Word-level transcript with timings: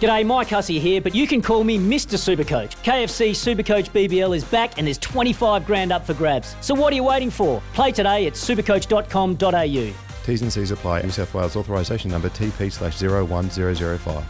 G'day, 0.00 0.26
Mike 0.26 0.48
Hussey 0.48 0.78
here, 0.78 1.00
but 1.00 1.14
you 1.14 1.26
can 1.26 1.40
call 1.40 1.64
me 1.64 1.78
Mr. 1.78 2.18
Supercoach. 2.18 2.72
KFC 2.82 3.30
Supercoach 3.30 3.90
BBL 3.90 4.36
is 4.36 4.44
back 4.44 4.76
and 4.76 4.86
there's 4.86 4.98
25 4.98 5.64
grand 5.66 5.92
up 5.92 6.04
for 6.04 6.14
grabs. 6.14 6.56
So 6.60 6.74
what 6.74 6.92
are 6.92 6.96
you 6.96 7.04
waiting 7.04 7.30
for? 7.30 7.62
Play 7.72 7.92
today 7.92 8.26
at 8.26 8.34
supercoach.com.au. 8.34 9.94
T's 10.24 10.42
and 10.42 10.52
C's 10.52 10.70
apply. 10.70 11.02
New 11.02 11.10
South 11.10 11.32
Wales 11.32 11.56
authorisation 11.56 12.10
number 12.10 12.28
TP 12.28 12.70
slash 12.72 13.00
01005. 13.00 14.24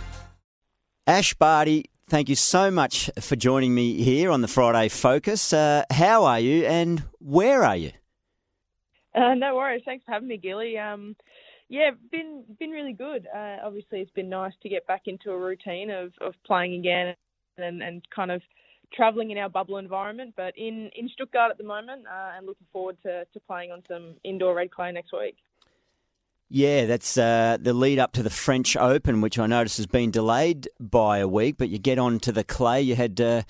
Ash 1.07 1.35
Barty, 1.35 1.85
thank 2.09 2.29
you 2.29 2.35
so 2.35 2.71
much 2.71 3.11
for 3.21 3.37
joining 3.37 3.75
me 3.75 4.03
here 4.03 4.31
on 4.31 4.43
the 4.43 4.49
Friday 4.49 4.89
Focus. 4.89 5.53
Uh, 5.53 5.85
how 5.91 6.25
are 6.25 6.41
you 6.41 6.65
and 6.67 7.03
where 7.19 7.65
are 7.65 7.77
you? 7.77 7.91
Uh, 9.15 9.35
no 9.35 9.55
worries. 9.55 9.83
Thanks 9.85 10.05
for 10.05 10.13
having 10.13 10.29
me, 10.29 10.37
Gilly. 10.37 10.77
Um, 10.79 11.15
yeah, 11.75 11.91
been 12.13 12.45
been 12.61 12.71
really 12.71 12.93
good. 12.93 13.27
Uh, 13.35 13.57
obviously, 13.65 13.99
it's 13.99 14.11
been 14.13 14.29
nice 14.29 14.53
to 14.63 14.69
get 14.69 14.87
back 14.87 15.03
into 15.07 15.33
a 15.33 15.37
routine 15.37 15.91
of, 15.91 16.13
of 16.21 16.35
playing 16.47 16.75
again 16.75 17.17
and, 17.59 17.83
and 17.83 18.01
kind 18.15 18.31
of 18.31 18.43
travelling 18.93 19.33
in 19.33 19.39
our 19.39 19.49
bubble 19.49 19.79
environment. 19.79 20.35
But 20.37 20.57
in, 20.57 20.89
in 20.95 21.09
Stuttgart 21.09 21.51
at 21.51 21.59
the 21.59 21.65
moment, 21.65 22.05
uh, 22.07 22.37
and 22.37 22.47
looking 22.47 22.69
forward 22.73 22.97
to, 23.03 23.25
to 23.25 23.41
playing 23.41 23.73
on 23.73 23.83
some 23.89 24.15
indoor 24.23 24.55
red 24.55 24.71
clay 24.71 24.93
next 24.93 25.13
week. 25.13 25.37
Yeah, 26.49 26.87
that's 26.87 27.19
uh, 27.19 27.57
the 27.61 27.75
lead 27.75 27.99
up 27.99 28.13
to 28.13 28.23
the 28.23 28.31
French 28.31 28.77
Open, 28.77 29.21
which 29.21 29.37
I 29.41 29.47
notice 29.49 29.77
has 29.79 29.87
been 29.87 30.13
delayed 30.13 30.69
by 30.79 31.19
a 31.19 31.27
week. 31.27 31.57
But 31.59 31.71
you 31.71 31.79
get 31.79 31.99
on 31.99 32.21
to 32.21 32.31
the 32.31 32.45
clay. 32.45 32.83
You 32.83 32.95
had 32.95 33.21
uh, 33.21 33.43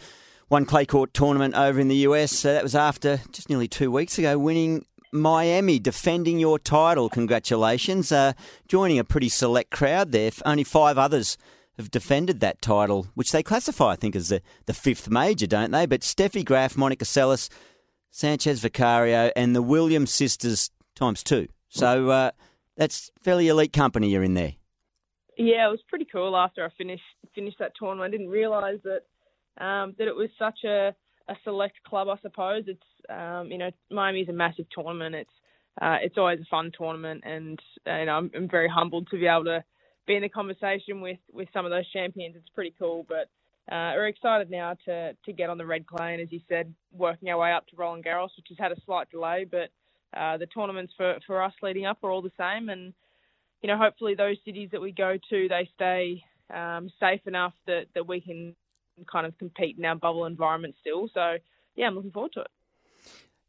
one 0.48 0.64
clay 0.64 0.86
court 0.86 1.12
tournament 1.12 1.54
over 1.54 1.78
in 1.78 1.88
the 1.88 1.96
US. 2.08 2.32
So 2.32 2.54
that 2.54 2.62
was 2.62 2.74
after 2.74 3.20
just 3.32 3.50
nearly 3.50 3.68
two 3.68 3.90
weeks 3.90 4.18
ago, 4.18 4.38
winning 4.38 4.86
Miami, 5.14 5.78
defending 5.78 6.38
your 6.38 6.58
title. 6.58 7.08
Congratulations. 7.08 8.10
Uh, 8.10 8.32
joining 8.68 8.98
a 8.98 9.04
pretty 9.04 9.28
select 9.28 9.70
crowd 9.70 10.12
there. 10.12 10.30
Only 10.44 10.64
five 10.64 10.98
others 10.98 11.38
have 11.78 11.90
defended 11.90 12.40
that 12.40 12.60
title, 12.60 13.06
which 13.14 13.32
they 13.32 13.42
classify, 13.42 13.92
I 13.92 13.96
think, 13.96 14.16
as 14.16 14.28
the, 14.28 14.42
the 14.66 14.74
fifth 14.74 15.08
major, 15.08 15.46
don't 15.46 15.70
they? 15.70 15.86
But 15.86 16.00
Steffi 16.00 16.44
Graf, 16.44 16.76
Monica 16.76 17.04
Seles, 17.04 17.48
Sanchez 18.10 18.60
Vicario, 18.60 19.30
and 19.36 19.54
the 19.54 19.62
Williams 19.62 20.12
sisters 20.12 20.70
times 20.94 21.22
two. 21.22 21.48
So 21.68 22.10
uh, 22.10 22.30
that's 22.76 23.10
fairly 23.22 23.48
elite 23.48 23.72
company 23.72 24.10
you're 24.10 24.22
in 24.22 24.34
there. 24.34 24.54
Yeah, 25.36 25.66
it 25.66 25.70
was 25.70 25.80
pretty 25.88 26.06
cool 26.10 26.36
after 26.36 26.64
I 26.64 26.68
finished 26.78 27.02
finished 27.34 27.58
that 27.58 27.72
tournament. 27.76 28.08
I 28.08 28.16
didn't 28.16 28.30
realise 28.30 28.80
that 28.84 29.64
um, 29.64 29.94
that 29.98 30.06
it 30.06 30.14
was 30.14 30.28
such 30.38 30.62
a, 30.64 30.94
a 31.28 31.34
select 31.44 31.83
club. 31.84 32.08
I 32.08 32.17
suppose 32.22 32.64
it's 32.67 32.83
um, 33.08 33.50
you 33.50 33.58
know 33.58 33.70
Miami's 33.91 34.28
a 34.28 34.33
massive 34.33 34.67
tournament. 34.70 35.14
It's 35.14 35.30
uh, 35.80 35.97
it's 36.03 36.19
always 36.19 36.41
a 36.41 36.47
fun 36.50 36.72
tournament, 36.77 37.22
and 37.25 37.58
uh, 37.86 37.98
you 37.98 38.06
know 38.06 38.12
I'm, 38.12 38.30
I'm 38.34 38.48
very 38.48 38.69
humbled 38.69 39.08
to 39.11 39.19
be 39.19 39.27
able 39.27 39.45
to 39.45 39.64
be 40.06 40.17
in 40.17 40.25
a 40.25 40.28
conversation 40.28 41.00
with 41.00 41.19
with 41.33 41.48
some 41.52 41.64
of 41.64 41.70
those 41.70 41.91
champions. 41.92 42.36
It's 42.36 42.48
pretty 42.55 42.75
cool, 42.78 43.06
but 43.08 43.28
uh, 43.72 43.92
we're 43.95 44.08
excited 44.08 44.50
now 44.50 44.77
to 44.84 45.14
to 45.14 45.33
get 45.33 45.50
on 45.50 45.58
the 45.58 45.67
red 45.67 45.86
clay, 45.86 46.12
and 46.12 46.22
as 46.22 46.30
you 46.30 46.41
said, 46.48 46.72
working 46.92 47.28
our 47.30 47.39
way 47.39 47.52
up 47.52 47.67
to 47.69 47.77
Roland 47.77 48.05
Garros, 48.05 48.36
which 48.36 48.47
has 48.50 48.58
had 48.58 48.72
a 48.72 48.80
slight 48.84 49.11
delay, 49.11 49.47
but 49.50 49.70
uh, 50.18 50.36
the 50.36 50.46
tournaments 50.46 50.92
for 50.96 51.18
for 51.27 51.42
us 51.42 51.52
leading 51.63 51.86
up 51.86 51.98
are 52.02 52.11
all 52.11 52.23
the 52.23 52.30
same, 52.39 52.68
and 52.68 52.92
you 53.63 53.68
know 53.68 53.79
hopefully 53.79 54.14
those 54.14 54.36
cities 54.45 54.68
that 54.73 54.80
we 54.80 54.92
go 54.92 55.17
to 55.30 55.48
they 55.48 55.68
stay 55.74 56.23
um, 56.55 56.90
safe 57.01 57.23
enough 57.27 57.55
that 57.67 57.86
that 57.95 58.07
we 58.07 58.20
can 58.20 58.55
kind 59.10 59.27
of 59.27 59.36
compete 59.38 59.77
in 59.78 59.84
our 59.84 59.96
bubble 59.96 60.27
environment 60.27 60.74
still. 60.80 61.08
So 61.12 61.36
yeah, 61.77 61.86
I'm 61.86 61.94
looking 61.94 62.12
forward 62.12 62.32
to 62.34 62.40
it. 62.40 62.46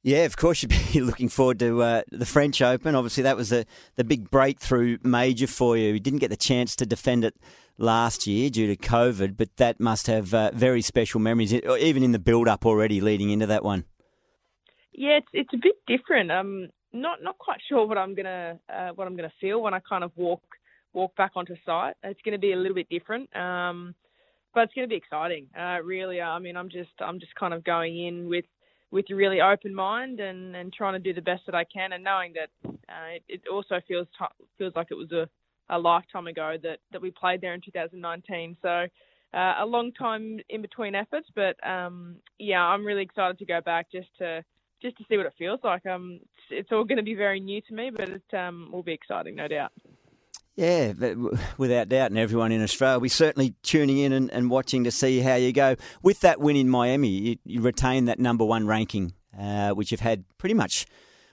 Yeah, 0.03 0.25
of 0.25 0.38
course 0.38 0.61
you'd 0.61 0.69
be 0.94 1.01
looking 1.01 1.29
forward 1.29 1.59
to 1.59 1.81
uh, 1.81 2.01
the 2.11 2.25
French 2.25 2.61
Open. 2.61 2.95
Obviously, 2.95 3.23
that 3.23 3.38
was 3.38 3.50
the, 3.50 3.66
the 3.95 4.03
big 4.03 4.29
breakthrough 4.29 4.97
major 5.03 5.47
for 5.47 5.78
you. 5.78 5.94
You 5.94 6.00
didn't 6.00 6.19
get 6.19 6.29
the 6.29 6.38
chance 6.38 6.75
to 6.78 6.85
defend 6.85 7.25
it 7.25 7.35
last 7.78 8.28
year 8.28 8.50
due 8.50 8.67
to 8.67 8.75
COVID, 8.75 9.35
but 9.35 9.55
that 9.57 9.79
must 9.79 10.07
have 10.07 10.34
uh, 10.34 10.51
very 10.53 10.81
special 10.81 11.19
memories, 11.19 11.53
even 11.53 12.03
in 12.03 12.11
the 12.11 12.19
build-up 12.19 12.66
already 12.66 13.01
leading 13.01 13.31
into 13.31 13.47
that 13.47 13.63
one. 13.63 13.85
Yeah, 14.94 15.17
it's 15.17 15.28
it's 15.34 15.53
a 15.53 15.57
bit 15.57 15.75
different. 15.88 16.31
I'm 16.31 16.69
not 16.94 17.22
not 17.22 17.38
quite 17.38 17.59
sure 17.67 17.85
what 17.85 17.97
I'm 17.97 18.16
gonna 18.16 18.59
uh, 18.69 18.89
what 18.95 19.07
I'm 19.07 19.17
gonna 19.17 19.34
feel 19.41 19.61
when 19.61 19.73
I 19.73 19.79
kind 19.79 20.05
of 20.05 20.11
walk 20.16 20.41
walk 20.95 21.16
back 21.16 21.31
onto 21.35 21.55
site. 21.66 21.95
It's 22.03 22.22
going 22.23 22.31
to 22.31 22.39
be 22.39 22.53
a 22.53 22.55
little 22.55 22.73
bit 22.73 22.89
different, 22.89 23.35
um, 23.35 23.94
but 24.55 24.63
it's 24.63 24.73
going 24.73 24.88
to 24.88 24.89
be 24.89 24.95
exciting. 24.95 25.47
Uh, 25.55 25.79
really, 25.83 26.21
I 26.21 26.39
mean, 26.39 26.57
I'm 26.57 26.69
just 26.69 26.89
I'm 26.99 27.19
just 27.19 27.35
kind 27.35 27.53
of 27.53 27.63
going 27.63 27.99
in 28.07 28.27
with 28.27 28.45
with 28.91 29.05
a 29.11 29.16
really 29.16 29.41
open 29.41 29.75
mind 29.75 30.21
and, 30.21 30.55
and 30.55 30.71
trying 30.71 30.93
to 30.93 30.99
do 30.99 31.13
the 31.13 31.21
best 31.21 31.43
that 31.45 31.53
I 31.53 31.66
can, 31.66 31.91
and 31.91 32.03
knowing 32.03 32.33
that 32.33 32.49
uh, 32.89 33.16
it, 33.16 33.23
it, 33.27 33.41
also 33.51 33.81
feels 33.88 34.07
t- 34.17 34.45
feels 34.57 34.73
like 34.75 34.88
it 34.89 34.95
was 34.95 35.11
a, 35.11 35.27
a 35.69 35.77
lifetime 35.77 36.27
ago 36.27 36.55
that, 36.63 36.79
that 36.93 37.01
we 37.01 37.11
played 37.11 37.41
there 37.41 37.53
in 37.53 37.61
2019. 37.61 38.55
So 38.61 38.88
uh, 39.33 39.55
a 39.59 39.66
long 39.66 39.91
time 39.91 40.39
in 40.49 40.61
between 40.61 40.95
efforts, 40.95 41.27
but 41.35 41.57
um, 41.67 42.16
yeah, 42.39 42.61
I'm 42.61 42.85
really 42.85 43.01
excited 43.01 43.37
to 43.39 43.45
go 43.45 43.59
back 43.59 43.91
just 43.91 44.07
to 44.19 44.43
just 44.81 44.97
to 44.97 45.03
see 45.09 45.17
what 45.17 45.25
it 45.25 45.33
feels 45.37 45.59
like. 45.63 45.85
Um, 45.85 46.19
it's, 46.22 46.61
it's 46.61 46.72
all 46.72 46.83
going 46.85 46.97
to 46.97 47.03
be 47.03 47.16
very 47.16 47.39
new 47.39 47.59
to 47.61 47.73
me, 47.73 47.91
but 47.93 48.07
it 48.07 48.33
um, 48.33 48.69
will 48.72 48.83
be 48.83 48.93
exciting, 48.93 49.35
no 49.35 49.47
doubt. 49.47 49.72
Yeah, 50.55 50.93
without 51.57 51.89
doubt, 51.89 52.11
and 52.11 52.17
everyone 52.17 52.53
in 52.53 52.63
Australia, 52.63 52.99
we're 52.99 53.09
certainly 53.09 53.55
tuning 53.61 53.97
in 53.97 54.13
and, 54.13 54.31
and, 54.31 54.49
watching 54.49 54.85
to 54.85 54.91
see 54.91 55.19
how 55.19 55.35
you 55.35 55.51
go. 55.51 55.75
With 56.01 56.21
that 56.21 56.39
win 56.39 56.55
in 56.55 56.69
Miami, 56.69 57.09
you, 57.09 57.35
you 57.43 57.61
retain 57.61 58.05
that 58.05 58.19
number 58.19 58.45
one 58.45 58.66
ranking, 58.66 59.13
uh, 59.38 59.71
which 59.71 59.91
you've 59.91 59.99
had 59.99 60.23
pretty 60.38 60.55
much 60.55 60.85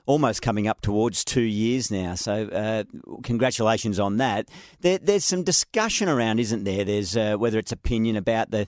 almost 0.07 0.43
coming 0.43 0.67
up 0.67 0.81
towards 0.81 1.25
two 1.25 1.43
years 1.43 1.89
now. 1.89 2.17
So, 2.17 2.49
uh, 2.49 2.83
congratulations 3.23 4.01
on 4.01 4.17
that. 4.17 4.49
There, 4.81 4.99
there's 4.99 5.25
some 5.25 5.45
discussion 5.45 6.09
around, 6.09 6.41
isn't 6.41 6.65
there? 6.65 6.85
There's 6.85 7.17
uh, 7.17 7.37
whether 7.37 7.61
it's 7.61 7.71
opinion 7.71 8.17
about 8.17 8.51
the 8.51 8.67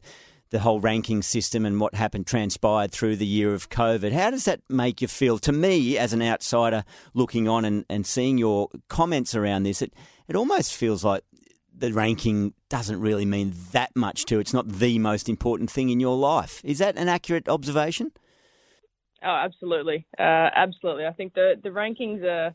the 0.55 0.61
whole 0.61 0.79
ranking 0.79 1.21
system 1.21 1.67
and 1.67 1.81
what 1.81 1.97
happened 1.97 2.29
transpired 2.29 2.93
through 2.93 3.17
the 3.17 3.27
year 3.27 3.53
of 3.53 3.71
COVID. 3.71 4.13
How 4.13 4.31
does 4.31 4.45
that 4.45 4.61
make 4.69 5.03
you 5.03 5.09
feel? 5.09 5.37
To 5.41 5.51
me, 5.51 5.99
as 5.99 6.13
an 6.13 6.23
outsider 6.23 6.85
looking 7.13 7.49
on 7.49 7.65
and, 7.65 7.85
and 7.91 8.07
seeing 8.07 8.39
your 8.39 8.69
comments 8.89 9.35
around 9.35 9.65
this, 9.65 9.83
it 9.83 9.93
it 10.29 10.37
almost 10.37 10.73
feels 10.73 11.03
like 11.03 11.25
the 11.77 11.93
ranking 11.93 12.55
doesn't 12.69 13.01
really 13.01 13.25
mean 13.25 13.53
that 13.73 13.97
much 13.97 14.27
to. 14.27 14.39
It's 14.39 14.55
not 14.55 14.69
the 14.69 15.01
most 15.01 15.29
important 15.29 15.73
thing 15.73 15.91
in 15.91 15.99
your 15.99 16.17
life. 16.17 16.61
Is 16.63 16.79
that 16.79 16.97
an 16.97 17.09
accurate 17.09 17.49
observation? 17.49 18.13
Oh, 19.25 19.35
absolutely, 19.35 20.07
uh, 20.21 20.51
absolutely. 20.55 21.05
I 21.05 21.15
think 21.15 21.35
the 21.35 21.55
the 21.61 21.71
rankings 21.71 22.23
are 22.23 22.55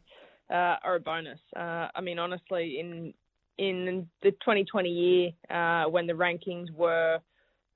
uh, 0.49 0.77
are 0.85 0.95
a 0.95 0.99
bonus. 1.01 1.41
Uh, 1.53 1.89
I 1.93 1.99
mean, 1.99 2.17
honestly, 2.17 2.77
in 2.79 3.13
in 3.57 4.07
the 4.23 4.31
2020 4.31 4.89
year 4.89 5.31
uh, 5.49 5.89
when 5.89 6.07
the 6.07 6.13
rankings 6.13 6.71
were 6.73 7.19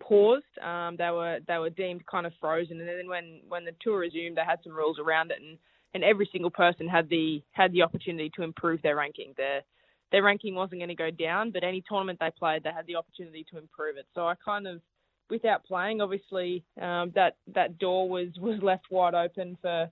paused, 0.07 0.45
um, 0.61 0.95
they 0.97 1.09
were 1.09 1.39
they 1.47 1.57
were 1.57 1.69
deemed 1.69 2.05
kind 2.05 2.25
of 2.25 2.33
frozen, 2.39 2.79
and 2.79 2.87
then 2.87 3.07
when 3.07 3.41
when 3.47 3.65
the 3.65 3.71
tour 3.81 3.99
resumed, 3.99 4.37
they 4.37 4.45
had 4.45 4.59
some 4.63 4.73
rules 4.73 4.99
around 4.99 5.31
it, 5.31 5.39
and 5.41 5.57
and 5.93 6.03
every 6.03 6.27
single 6.31 6.51
person 6.51 6.87
had 6.87 7.09
the 7.09 7.41
had 7.51 7.71
the 7.71 7.81
opportunity 7.81 8.31
to 8.35 8.43
improve 8.43 8.81
their 8.81 8.95
ranking. 8.95 9.33
Their 9.37 9.61
their 10.11 10.23
ranking 10.23 10.55
wasn't 10.55 10.79
going 10.79 10.89
to 10.89 10.95
go 10.95 11.09
down, 11.09 11.51
but 11.51 11.63
any 11.63 11.83
tournament 11.87 12.19
they 12.19 12.31
played, 12.37 12.63
they 12.63 12.71
had 12.71 12.85
the 12.85 12.95
opportunity 12.95 13.45
to 13.51 13.57
improve 13.57 13.97
it. 13.97 14.05
So 14.13 14.27
I 14.27 14.35
kind 14.45 14.67
of, 14.67 14.79
without 15.29 15.65
playing, 15.65 16.01
obviously 16.01 16.63
um, 16.79 17.11
that 17.15 17.37
that 17.53 17.79
door 17.79 18.07
was 18.09 18.27
was 18.39 18.59
left 18.61 18.85
wide 18.91 19.15
open 19.15 19.57
for 19.61 19.89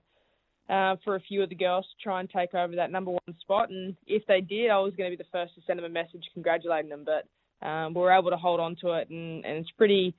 uh, 0.68 0.96
for 1.04 1.16
a 1.16 1.20
few 1.20 1.42
of 1.42 1.48
the 1.48 1.54
girls 1.54 1.84
to 1.84 2.02
try 2.02 2.20
and 2.20 2.30
take 2.30 2.54
over 2.54 2.76
that 2.76 2.92
number 2.92 3.10
one 3.10 3.36
spot. 3.40 3.70
And 3.70 3.96
if 4.06 4.24
they 4.26 4.40
did, 4.40 4.70
I 4.70 4.78
was 4.78 4.94
going 4.96 5.10
to 5.10 5.16
be 5.16 5.22
the 5.22 5.28
first 5.30 5.54
to 5.54 5.60
send 5.66 5.78
them 5.78 5.86
a 5.86 5.88
message 5.88 6.24
congratulating 6.32 6.90
them. 6.90 7.02
But 7.04 7.26
um, 7.62 7.94
we 7.94 8.00
were 8.00 8.12
able 8.12 8.30
to 8.30 8.36
hold 8.36 8.60
on 8.60 8.76
to 8.82 8.92
it, 8.92 9.10
and, 9.10 9.44
and 9.44 9.58
it's 9.58 9.70
pretty. 9.72 10.14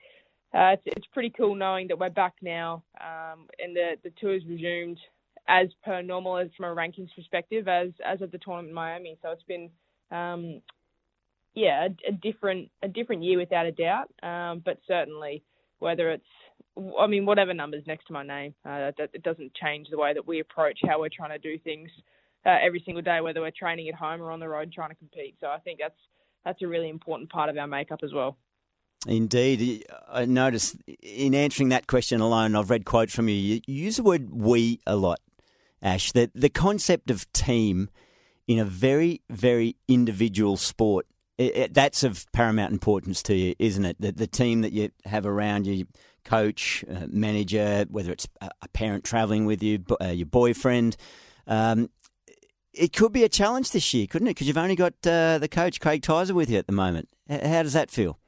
Uh, 0.53 0.73
it's, 0.73 0.83
it's 0.85 1.07
pretty 1.13 1.31
cool 1.31 1.55
knowing 1.55 1.87
that 1.87 1.97
we're 1.97 2.09
back 2.09 2.33
now, 2.41 2.83
um, 3.01 3.47
and 3.59 3.75
the 3.75 3.93
the 4.03 4.11
tour's 4.21 4.43
resumed 4.47 4.99
as 5.47 5.67
per 5.83 6.01
normal 6.01 6.37
as 6.37 6.49
from 6.55 6.65
a 6.65 6.75
rankings 6.75 7.09
perspective 7.15 7.67
as 7.67 7.89
as 8.05 8.21
of 8.21 8.31
the 8.31 8.37
tournament 8.37 8.69
in 8.69 8.75
Miami. 8.75 9.17
So 9.21 9.31
it's 9.31 9.43
been 9.43 9.69
um, 10.11 10.61
yeah, 11.55 11.87
a, 11.87 12.09
a, 12.09 12.11
different 12.11 12.69
a 12.81 12.87
different 12.87 13.23
year 13.23 13.37
without 13.37 13.65
a 13.65 13.71
doubt. 13.71 14.09
Um, 14.21 14.61
but 14.63 14.77
certainly, 14.87 15.43
whether 15.79 16.11
it's 16.11 16.23
I 16.99 17.07
mean, 17.07 17.25
whatever 17.25 17.53
numbers 17.53 17.83
next 17.85 18.07
to 18.07 18.13
my 18.13 18.23
name, 18.23 18.55
uh, 18.65 18.91
that, 18.97 19.09
it 19.13 19.23
doesn't 19.23 19.53
change 19.53 19.87
the 19.89 19.97
way 19.97 20.13
that 20.13 20.27
we 20.27 20.39
approach 20.39 20.79
how 20.87 20.99
we're 20.99 21.09
trying 21.09 21.29
to 21.29 21.37
do 21.37 21.59
things 21.59 21.89
uh, 22.45 22.57
every 22.63 22.81
single 22.85 23.03
day, 23.03 23.21
whether 23.21 23.41
we're 23.41 23.51
training 23.51 23.87
at 23.89 23.95
home 23.95 24.21
or 24.21 24.31
on 24.31 24.39
the 24.39 24.47
road 24.47 24.71
trying 24.73 24.89
to 24.89 24.95
compete. 24.95 25.35
So 25.39 25.47
I 25.47 25.59
think 25.59 25.79
that's 25.79 25.93
that's 26.45 26.61
a 26.61 26.67
really 26.67 26.89
important 26.89 27.29
part 27.29 27.49
of 27.49 27.57
our 27.57 27.67
makeup 27.67 27.99
as 28.03 28.13
well. 28.13 28.37
Indeed. 29.07 29.85
I 30.09 30.25
noticed 30.25 30.77
in 31.01 31.35
answering 31.35 31.69
that 31.69 31.87
question 31.87 32.21
alone, 32.21 32.55
I've 32.55 32.69
read 32.69 32.85
quotes 32.85 33.13
from 33.13 33.27
you. 33.27 33.35
You 33.35 33.61
use 33.65 33.97
the 33.97 34.03
word 34.03 34.29
we 34.31 34.79
a 34.87 34.95
lot, 34.95 35.19
Ash. 35.81 36.11
That 36.13 36.31
the 36.33 36.49
concept 36.49 37.11
of 37.11 37.31
team 37.33 37.89
in 38.47 38.59
a 38.59 38.65
very, 38.65 39.21
very 39.29 39.75
individual 39.87 40.57
sport, 40.57 41.05
it, 41.37 41.55
it, 41.55 41.73
that's 41.73 42.03
of 42.03 42.25
paramount 42.31 42.71
importance 42.71 43.21
to 43.23 43.35
you, 43.35 43.55
isn't 43.59 43.83
it? 43.83 43.97
The, 43.99 44.11
the 44.11 44.27
team 44.27 44.61
that 44.61 44.71
you 44.71 44.89
have 45.05 45.25
around 45.25 45.67
you, 45.67 45.85
coach, 46.23 46.85
uh, 46.89 47.07
manager, 47.09 47.85
whether 47.89 48.11
it's 48.11 48.27
a 48.41 48.67
parent 48.69 49.03
travelling 49.03 49.45
with 49.45 49.61
you, 49.61 49.83
uh, 50.01 50.07
your 50.07 50.27
boyfriend. 50.27 50.95
Um, 51.47 51.89
it 52.73 52.93
could 52.93 53.11
be 53.11 53.23
a 53.23 53.29
challenge 53.29 53.71
this 53.71 53.93
year, 53.93 54.07
couldn't 54.07 54.27
it? 54.27 54.31
Because 54.31 54.47
you've 54.47 54.57
only 54.57 54.75
got 54.75 54.93
uh, 55.05 55.37
the 55.37 55.47
coach, 55.49 55.79
Craig 55.79 56.01
Tyzzer, 56.01 56.31
with 56.31 56.49
you 56.49 56.57
at 56.57 56.67
the 56.67 56.73
moment. 56.73 57.09
How 57.29 57.63
does 57.63 57.73
that 57.73 57.91
feel? 57.91 58.19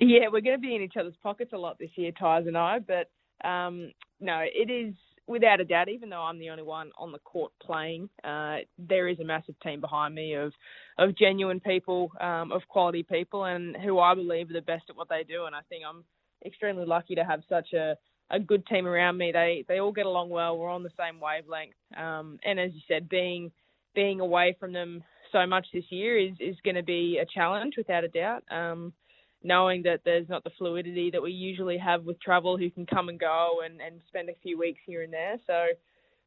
Yeah, 0.00 0.28
we're 0.32 0.42
going 0.42 0.56
to 0.56 0.60
be 0.60 0.76
in 0.76 0.82
each 0.82 0.96
other's 0.98 1.16
pockets 1.22 1.52
a 1.52 1.58
lot 1.58 1.78
this 1.78 1.90
year, 1.96 2.12
Tyres 2.12 2.46
and 2.46 2.56
I. 2.56 2.78
But 2.78 3.10
um, 3.46 3.92
no, 4.20 4.40
it 4.42 4.70
is 4.70 4.94
without 5.26 5.60
a 5.60 5.64
doubt. 5.64 5.88
Even 5.88 6.08
though 6.08 6.22
I'm 6.22 6.38
the 6.38 6.50
only 6.50 6.62
one 6.62 6.92
on 6.96 7.10
the 7.10 7.18
court 7.18 7.52
playing, 7.60 8.08
uh, 8.22 8.58
there 8.78 9.08
is 9.08 9.18
a 9.18 9.24
massive 9.24 9.58
team 9.60 9.80
behind 9.80 10.14
me 10.14 10.34
of 10.34 10.52
of 10.98 11.18
genuine 11.18 11.60
people, 11.60 12.12
um, 12.20 12.52
of 12.52 12.62
quality 12.68 13.02
people, 13.02 13.44
and 13.44 13.76
who 13.76 13.98
I 13.98 14.14
believe 14.14 14.50
are 14.50 14.54
the 14.54 14.60
best 14.62 14.84
at 14.88 14.96
what 14.96 15.08
they 15.08 15.24
do. 15.24 15.46
And 15.46 15.54
I 15.54 15.60
think 15.68 15.82
I'm 15.88 16.04
extremely 16.46 16.86
lucky 16.86 17.16
to 17.16 17.24
have 17.24 17.40
such 17.48 17.72
a 17.72 17.96
a 18.30 18.38
good 18.38 18.66
team 18.66 18.86
around 18.86 19.16
me. 19.16 19.32
They 19.32 19.64
they 19.68 19.80
all 19.80 19.92
get 19.92 20.06
along 20.06 20.30
well. 20.30 20.58
We're 20.58 20.70
on 20.70 20.82
the 20.82 20.90
same 20.98 21.20
wavelength. 21.20 21.74
Um, 21.96 22.38
and 22.44 22.58
as 22.60 22.72
you 22.74 22.80
said, 22.88 23.08
being 23.08 23.50
being 23.94 24.20
away 24.20 24.56
from 24.58 24.72
them 24.72 25.02
so 25.32 25.46
much 25.46 25.66
this 25.72 25.84
year 25.90 26.18
is 26.18 26.34
is 26.40 26.56
going 26.64 26.76
to 26.76 26.82
be 26.82 27.18
a 27.20 27.26
challenge 27.26 27.74
without 27.76 28.04
a 28.04 28.08
doubt. 28.08 28.44
Um, 28.50 28.92
knowing 29.42 29.82
that 29.84 30.00
there's 30.04 30.28
not 30.28 30.42
the 30.44 30.50
fluidity 30.58 31.10
that 31.12 31.22
we 31.22 31.30
usually 31.30 31.78
have 31.78 32.04
with 32.04 32.20
travel, 32.20 32.58
who 32.58 32.70
can 32.70 32.86
come 32.86 33.08
and 33.08 33.20
go 33.20 33.58
and, 33.64 33.80
and 33.80 34.00
spend 34.08 34.28
a 34.28 34.34
few 34.42 34.58
weeks 34.58 34.80
here 34.84 35.02
and 35.02 35.12
there. 35.12 35.36
So 35.46 35.66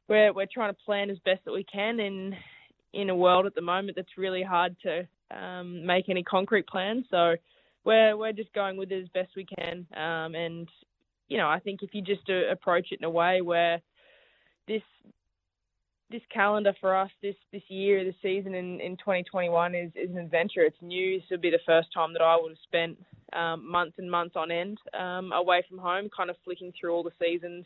we're 0.08 0.32
we're 0.32 0.46
trying 0.52 0.72
to 0.72 0.80
plan 0.84 1.10
as 1.10 1.18
best 1.24 1.44
that 1.44 1.52
we 1.52 1.64
can 1.64 2.00
in 2.00 2.34
in 2.92 3.10
a 3.10 3.16
world 3.16 3.46
at 3.46 3.54
the 3.54 3.62
moment 3.62 3.96
that's 3.96 4.18
really 4.18 4.42
hard 4.42 4.76
to 4.82 5.06
um, 5.36 5.86
make 5.86 6.08
any 6.08 6.22
concrete 6.22 6.66
plans. 6.66 7.04
So 7.10 7.34
we're 7.84 8.16
we're 8.16 8.32
just 8.32 8.52
going 8.52 8.76
with 8.76 8.90
it 8.92 9.02
as 9.02 9.08
best 9.08 9.30
we 9.36 9.46
can. 9.46 9.86
Um, 9.94 10.34
and 10.34 10.68
you 11.32 11.38
know, 11.38 11.48
I 11.48 11.60
think 11.60 11.82
if 11.82 11.94
you 11.94 12.02
just 12.02 12.28
uh, 12.28 12.52
approach 12.52 12.88
it 12.90 13.00
in 13.00 13.04
a 13.04 13.10
way 13.10 13.40
where 13.40 13.80
this 14.68 14.82
this 16.10 16.20
calendar 16.30 16.74
for 16.78 16.94
us 16.94 17.10
this 17.22 17.36
this 17.54 17.62
year, 17.68 18.04
this 18.04 18.14
season 18.20 18.54
in, 18.54 18.82
in 18.82 18.98
2021 18.98 19.74
is, 19.74 19.90
is 19.94 20.10
an 20.10 20.18
adventure. 20.18 20.60
It's 20.60 20.76
new. 20.82 21.18
This 21.18 21.24
will 21.30 21.38
be 21.38 21.48
the 21.48 21.58
first 21.64 21.88
time 21.94 22.12
that 22.12 22.20
I 22.20 22.36
would 22.38 22.50
have 22.50 22.58
spent 22.64 22.98
um, 23.32 23.70
months 23.70 23.94
and 23.96 24.10
months 24.10 24.36
on 24.36 24.50
end 24.50 24.76
um, 24.92 25.32
away 25.32 25.64
from 25.66 25.78
home, 25.78 26.10
kind 26.14 26.28
of 26.28 26.36
flicking 26.44 26.70
through 26.78 26.92
all 26.92 27.02
the 27.02 27.12
seasons. 27.18 27.64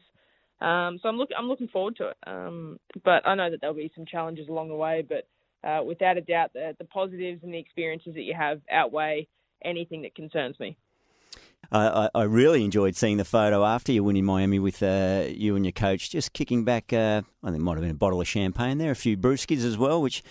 Um, 0.61 1.01
so 1.03 1.09
I'm 1.09 1.17
look 1.17 1.31
I'm 1.37 1.49
looking 1.49 1.67
forward 1.67 1.97
to 1.97 2.11
it. 2.11 2.17
Um, 2.25 2.79
but 3.05 3.27
I 3.27 3.35
know 3.35 3.51
that 3.51 3.61
there'll 3.61 3.75
be 3.75 3.91
some 3.97 4.07
challenges 4.07 4.49
along 4.49 4.69
the 4.69 4.77
way. 4.77 5.05
But 5.07 5.27
uh, 5.69 5.83
without 5.83 6.19
a 6.19 6.21
doubt, 6.21 6.53
the, 6.53 6.77
the 6.79 6.85
positives 6.85 7.43
and 7.43 7.53
the 7.53 7.59
experiences 7.59 8.15
that 8.15 8.23
you 8.23 8.35
have 8.39 8.61
outweigh 8.71 9.27
anything 9.65 10.03
that 10.03 10.15
concerns 10.15 10.55
me. 10.61 10.77
I, 11.73 12.09
I, 12.15 12.23
really 12.23 12.65
enjoyed 12.65 12.95
seeing 12.95 13.17
the 13.17 13.25
photo 13.25 13.65
after 13.65 13.91
you 13.91 14.05
win 14.05 14.17
in 14.17 14.25
Miami 14.25 14.59
with 14.59 14.83
uh, 14.83 15.25
you 15.29 15.57
and 15.57 15.65
your 15.65 15.73
coach, 15.73 16.11
just 16.11 16.33
kicking 16.33 16.65
back. 16.65 16.93
Uh, 16.93 17.23
I 17.43 17.47
think 17.49 17.57
it 17.61 17.65
might 17.65 17.73
have 17.73 17.83
been 17.83 17.91
a 17.91 17.95
bottle 17.95 18.21
of 18.21 18.29
champagne 18.29 18.79
there, 18.79 18.93
a 18.93 18.97
few 18.97 19.17
brewskis 19.17 19.65
as 19.65 19.77
well, 19.77 20.01
which, 20.01 20.23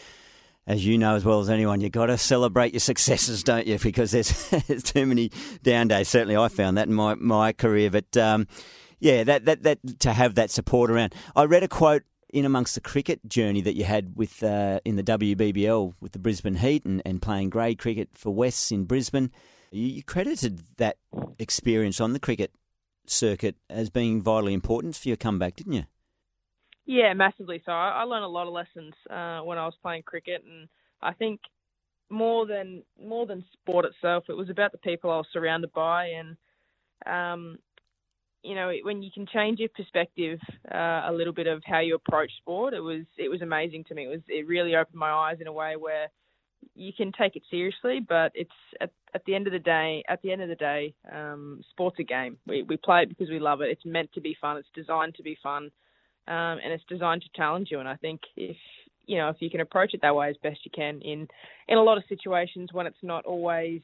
as 0.66 0.86
you 0.86 0.98
know 0.98 1.16
as 1.16 1.26
well 1.26 1.42
as 1.42 1.50
anyone, 1.50 1.82
you've 1.82 1.92
got 1.92 2.06
to 2.06 2.18
celebrate 2.18 2.74
your 2.74 2.80
successes, 2.80 3.44
don't 3.44 3.68
you? 3.68 3.78
Because 3.84 4.12
there's, 4.12 4.50
there's 4.68 4.84
too 4.84 5.06
many 5.06 5.30
down 5.62 5.90
days. 5.90 6.08
Certainly, 6.08 6.38
I 6.38 6.48
found 6.48 6.78
that 6.78 6.88
in 6.88 6.94
my, 6.94 7.16
my 7.16 7.52
career. 7.52 7.92
But 7.92 8.16
um, 8.16 8.48
yeah, 9.00 9.24
that, 9.26 9.46
that, 9.46 9.64
that 9.64 10.00
to 10.02 10.14
have 10.14 10.36
that 10.36 10.52
support 10.52 10.90
around. 10.90 11.14
I 11.36 11.44
read 11.44 11.64
a 11.64 11.68
quote 11.68 12.04
in 12.30 12.46
amongst 12.46 12.76
the 12.76 12.82
cricket 12.82 13.28
journey 13.28 13.62
that 13.62 13.76
you 13.76 13.84
had 13.84 14.16
with 14.16 14.42
uh, 14.44 14.80
in 14.84 14.96
the 14.96 15.04
WBBL 15.04 15.94
with 16.00 16.12
the 16.14 16.20
Brisbane 16.20 16.56
Heat 16.56 16.86
and, 16.86 17.02
and 17.06 17.22
playing 17.22 17.50
grade 17.50 17.78
cricket 17.78 18.10
for 18.14 18.34
Wests 18.34 18.72
in 18.72 18.86
Brisbane. 18.86 19.32
You 19.76 20.04
credited 20.04 20.62
that 20.78 20.98
experience 21.38 22.00
on 22.00 22.14
the 22.14 22.20
cricket 22.20 22.54
circuit 23.08 23.58
as 23.70 23.90
being 23.90 24.22
vitally 24.22 24.54
important 24.54 24.96
for 24.96 25.10
your 25.10 25.18
comeback, 25.18 25.58
didn't 25.58 25.74
you? 25.74 25.84
Yeah, 26.86 27.14
massively. 27.14 27.62
So 27.66 27.74
I, 27.74 27.90
I 27.90 28.04
learned 28.04 28.24
a 28.24 28.30
lot 28.30 28.48
of 28.48 28.54
lessons 28.54 28.94
uh, 29.10 29.42
when 29.42 29.58
I 29.58 29.66
was 29.66 29.74
playing 29.82 30.04
cricket, 30.04 30.44
and 30.50 30.70
I 31.02 31.12
think 31.12 31.42
more 32.10 32.46
than 32.46 32.84
more 32.98 33.26
than 33.26 33.44
sport 33.52 33.84
itself, 33.84 34.26
it 34.30 34.38
was 34.38 34.50
about 34.50 34.72
the 34.72 34.78
people 34.78 35.12
I 35.12 35.18
was 35.18 35.28
surrounded 35.34 35.74
by, 35.74 36.06
and 36.06 36.38
um, 37.06 37.60
you 38.44 38.56
know, 38.56 38.72
when 38.84 39.04
you 39.04 39.10
can 39.14 39.28
change 39.28 39.60
your 39.60 39.70
perspective 39.76 40.40
uh, 40.74 41.02
a 41.08 41.12
little 41.12 41.34
bit 41.34 41.48
of 41.48 41.64
how 41.66 41.80
you 41.80 41.96
approach 41.96 42.32
sport, 42.38 42.74
it 42.74 42.80
was 42.80 43.04
it 43.18 43.28
was 43.28 43.42
amazing 43.42 43.84
to 43.90 43.94
me. 43.94 44.06
It 44.06 44.10
was 44.10 44.22
it 44.30 44.48
really 44.48 44.74
opened 44.74 45.00
my 45.00 45.12
eyes 45.12 45.38
in 45.42 45.48
a 45.48 45.54
way 45.54 45.76
where 45.76 46.08
you 46.76 46.92
can 46.94 47.12
take 47.12 47.36
it 47.36 47.44
seriously, 47.50 48.00
but 48.08 48.32
it's 48.36 48.50
at, 48.82 48.92
at 49.14 49.24
the 49.26 49.36
end 49.36 49.48
of 49.48 49.54
the 49.54 49.60
day. 49.60 50.04
At 50.08 50.22
the 50.22 50.32
end 50.32 50.42
of 50.42 50.50
the 50.50 50.56
day, 50.56 50.94
um, 51.12 51.62
sport's 51.72 52.00
a 52.00 52.04
game. 52.04 52.38
We 52.48 52.64
we 52.64 52.78
play 52.78 53.04
it 53.04 53.10
because 53.10 53.30
we 53.30 53.40
love 53.40 53.62
it. 53.62 53.70
It's 53.70 53.86
meant 53.86 54.12
to 54.14 54.22
be 54.22 54.36
fun. 54.40 54.58
It's 54.58 54.68
designed 54.74 55.16
to 55.16 55.24
be 55.24 55.38
fun, 55.42 55.72
um, 56.28 56.60
and 56.64 56.72
it's 56.74 56.84
designed 56.90 57.22
to 57.22 57.30
challenge 57.36 57.70
you. 57.72 57.80
And 57.80 57.88
I 57.88 57.96
think 57.96 58.22
if 58.36 58.58
you 59.06 59.18
know 59.18 59.30
if 59.30 59.38
you 59.40 59.50
can 59.50 59.62
approach 59.62 59.94
it 59.94 60.02
that 60.02 60.16
way 60.16 60.30
as 60.30 60.38
best 60.42 60.60
you 60.64 60.72
can 60.74 61.02
in 61.02 61.28
in 61.68 61.78
a 61.78 61.84
lot 61.84 61.98
of 61.98 62.04
situations 62.10 62.70
when 62.72 62.88
it's 62.88 63.04
not 63.04 63.26
always 63.26 63.82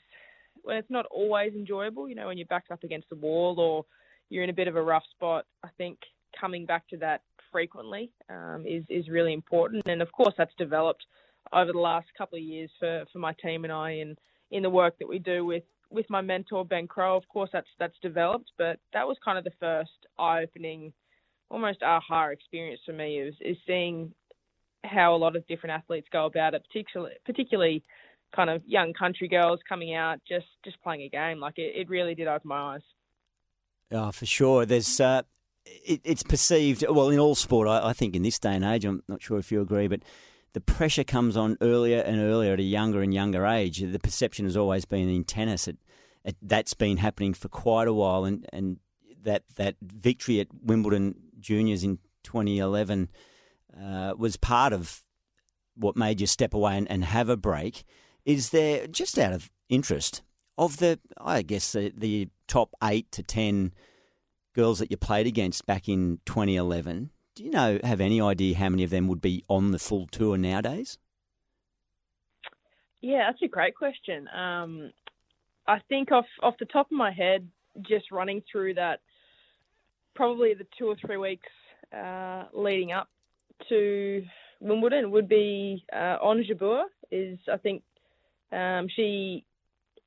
when 0.64 0.78
it's 0.78 0.90
not 0.90 1.06
always 1.08 1.54
enjoyable. 1.54 2.10
You 2.10 2.16
know 2.16 2.28
when 2.28 2.38
you're 2.38 2.48
backed 2.48 2.72
up 2.72 2.84
against 2.84 3.10
the 3.10 3.16
wall 3.16 3.60
or 3.60 3.86
you're 4.30 4.44
in 4.44 4.50
a 4.50 4.54
bit 4.54 4.68
of 4.68 4.76
a 4.76 4.82
rough 4.82 5.04
spot. 5.12 5.46
I 5.64 5.70
think 5.78 6.00
coming 6.40 6.66
back 6.66 6.88
to 6.90 6.98
that 6.98 7.22
frequently 7.52 8.12
um, 8.30 8.66
is 8.68 8.84
is 8.90 9.08
really 9.10 9.34
important. 9.34 9.88
And 9.88 10.02
of 10.02 10.12
course 10.12 10.34
that's 10.38 10.54
developed 10.58 11.06
over 11.54 11.72
the 11.72 11.80
last 11.80 12.08
couple 12.18 12.38
of 12.38 12.44
years 12.44 12.70
for, 12.80 13.06
for 13.12 13.20
my 13.20 13.34
team 13.34 13.64
and 13.64 13.74
I 13.74 13.92
in 13.92 14.16
in 14.52 14.64
the 14.64 14.70
work 14.70 15.00
that 15.00 15.08
we 15.08 15.20
do 15.20 15.46
with 15.46 15.64
with 15.90 16.10
my 16.10 16.22
mentor 16.22 16.66
Ben 16.66 16.88
Crowe. 16.88 17.18
Of 17.18 17.28
course, 17.28 17.50
that's 17.52 17.68
that's 17.80 17.96
developed, 18.02 18.52
but 18.58 18.80
that 18.94 19.08
was 19.08 19.18
kind 19.24 19.38
of 19.38 19.44
the 19.44 19.52
first 19.60 19.92
eye-opening, 20.18 20.94
almost 21.50 21.84
aha 21.84 22.28
experience 22.28 22.82
for 22.86 22.94
me 22.94 23.20
is 23.20 23.36
is 23.42 23.58
seeing 23.66 24.14
how 24.84 25.16
a 25.16 25.18
lot 25.18 25.36
of 25.36 25.46
different 25.48 25.74
athletes 25.74 26.08
go 26.12 26.26
about 26.26 26.54
it, 26.54 26.66
particularly 26.68 27.16
particularly 27.26 27.84
kind 28.36 28.50
of 28.50 28.62
young 28.66 28.94
country 28.94 29.28
girls 29.28 29.60
coming 29.68 29.94
out 29.94 30.20
just 30.28 30.48
just 30.64 30.82
playing 30.82 31.02
a 31.02 31.10
game. 31.10 31.40
Like 31.40 31.58
it, 31.58 31.74
it 31.76 31.90
really 31.90 32.16
did 32.16 32.28
open 32.28 32.48
my 32.48 32.76
eyes. 32.76 32.82
Oh, 33.92 34.12
for 34.12 34.26
sure. 34.26 34.66
There's 34.66 35.00
uh, 35.00 35.24
it, 35.66 36.02
it's 36.04 36.24
perceived 36.24 36.86
well 36.90 37.10
in 37.10 37.20
all 37.20 37.36
sport. 37.36 37.68
I 37.68 37.94
think 37.94 38.16
in 38.16 38.24
this 38.24 38.40
day 38.40 38.56
and 38.56 38.64
age, 38.64 38.86
I'm 38.86 39.04
not 39.08 39.22
sure 39.22 39.38
if 39.38 39.52
you 39.52 39.62
agree, 39.62 39.88
but 39.88 40.02
the 40.54 40.62
pressure 40.62 41.04
comes 41.04 41.38
on 41.38 41.58
earlier 41.62 42.02
and 42.02 42.20
earlier 42.20 42.54
at 42.54 42.60
a 42.60 42.64
younger 42.64 43.02
and 43.02 43.14
younger 43.14 43.46
age. 43.46 43.80
The 43.80 44.00
perception 44.00 44.46
has 44.46 44.58
always 44.58 44.86
been 44.86 45.10
in 45.10 45.24
tennis. 45.24 45.68
It, 45.68 45.78
it, 46.24 46.36
that's 46.42 46.74
been 46.74 46.98
happening 46.98 47.34
for 47.34 47.48
quite 47.48 47.88
a 47.88 47.94
while, 47.94 48.26
and, 48.26 48.46
and 48.52 48.78
that 49.24 49.44
that 49.56 49.76
victory 49.82 50.40
at 50.40 50.48
Wimbledon 50.62 51.16
Juniors 51.40 51.84
in 51.84 52.00
2011 52.24 53.10
uh, 53.80 54.14
was 54.18 54.38
part 54.38 54.74
of 54.74 55.04
what 55.76 55.96
made 55.96 56.20
you 56.20 56.28
step 56.28 56.54
away 56.54 56.78
and, 56.78 56.90
and, 56.92 57.06
have 57.06 57.30
a 57.30 57.38
break. 57.38 57.84
Is 58.26 58.50
there 58.50 58.88
just 58.88 59.18
out 59.18 59.34
of 59.34 59.50
interest 59.70 60.22
of 60.58 60.78
the 60.78 61.00
I 61.18 61.42
guess 61.42 61.72
the, 61.72 61.94
the 61.96 62.28
top 62.48 62.76
eight 62.84 63.12
to 63.14 63.24
ten 63.24 63.74
girls 64.54 64.80
that 64.80 64.92
you 64.92 64.98
played 64.98 65.28
against 65.28 65.66
back 65.66 65.88
in 65.88 66.20
2011? 66.26 67.10
Do 67.36 67.44
you 67.44 67.52
know, 67.52 67.80
have 67.84 68.02
any 68.02 68.20
idea 68.20 68.58
how 68.58 68.70
many 68.70 68.84
of 68.84 68.90
them 68.90 69.08
would 69.08 69.22
be 69.22 69.46
on 69.48 69.72
the 69.72 69.80
full 69.80 70.08
tour 70.08 70.38
nowadays? 70.38 70.98
Yeah, 73.02 73.30
that's 73.30 73.42
a 73.42 73.48
great 73.48 73.76
question. 73.76 74.28
Um, 74.28 74.92
I 75.68 75.80
think 75.90 76.12
off 76.12 76.26
off 76.44 76.56
the 76.60 76.66
top 76.66 76.88
of 76.88 76.98
my 76.98 77.12
head, 77.12 77.48
just 77.82 78.12
running 78.12 78.44
through 78.52 78.76
that, 78.76 79.00
probably 80.14 80.54
the 80.54 80.68
two 80.78 80.88
or 80.88 80.96
three 81.04 81.18
weeks 81.18 81.48
uh, 81.96 82.46
leading 82.54 82.92
up 82.92 83.08
to 83.70 84.24
Wimbledon 84.60 85.12
would 85.12 85.30
be 85.30 85.84
uh, 85.94 86.18
Ons 86.22 86.48
Jabeur. 86.48 86.84
Is 87.12 87.40
I 87.52 87.58
think 87.58 87.84
um, 88.52 88.88
she 88.96 89.46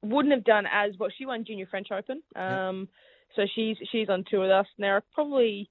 wouldn't 0.03 0.35
have 0.35 0.45
done 0.45 0.67
as 0.71 0.93
well. 0.99 1.11
She 1.17 1.27
won 1.27 1.45
Junior 1.45 1.67
French 1.67 1.89
Open, 1.91 2.23
um, 2.37 2.89
so 3.35 3.43
she's 3.55 3.77
she's 3.91 4.09
on 4.09 4.25
tour 4.31 4.43
with 4.43 4.51
us. 4.51 4.67
Now 4.79 5.01
probably 5.15 5.69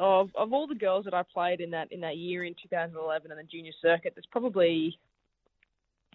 of 0.00 0.30
of 0.34 0.52
all 0.52 0.66
the 0.66 0.74
girls 0.74 1.04
that 1.04 1.14
I 1.14 1.22
played 1.22 1.60
in 1.60 1.70
that 1.70 1.92
in 1.92 2.00
that 2.00 2.16
year 2.16 2.44
in 2.44 2.54
2011 2.60 3.30
in 3.30 3.36
the 3.36 3.44
junior 3.44 3.72
circuit, 3.80 4.14
there's 4.16 4.26
probably 4.30 4.98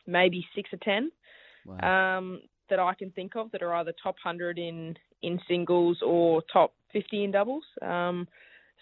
maybe 0.07 0.45
six 0.55 0.69
or 0.73 0.79
ten 0.83 1.11
wow. 1.65 2.17
um, 2.17 2.41
that 2.69 2.79
I 2.79 2.93
can 2.95 3.11
think 3.11 3.35
of 3.35 3.51
that 3.51 3.61
are 3.61 3.73
either 3.75 3.93
top 4.01 4.15
hundred 4.21 4.57
in 4.57 4.95
in 5.21 5.39
singles 5.47 5.99
or 6.05 6.41
top 6.51 6.73
50 6.93 7.23
in 7.23 7.31
doubles. 7.31 7.63
Um, 7.81 8.27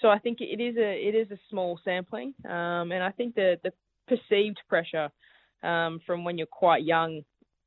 so 0.01 0.09
I 0.09 0.19
think 0.19 0.39
it 0.41 0.61
is 0.61 0.77
a 0.77 1.07
it 1.07 1.15
is 1.15 1.29
a 1.31 1.39
small 1.49 1.79
sampling, 1.83 2.33
um, 2.45 2.91
and 2.91 3.03
I 3.03 3.11
think 3.11 3.35
the 3.35 3.59
the 3.63 3.71
perceived 4.07 4.59
pressure 4.67 5.09
um, 5.61 5.99
from 6.05 6.23
when 6.23 6.37
you're 6.37 6.47
quite 6.47 6.83
young. 6.83 7.23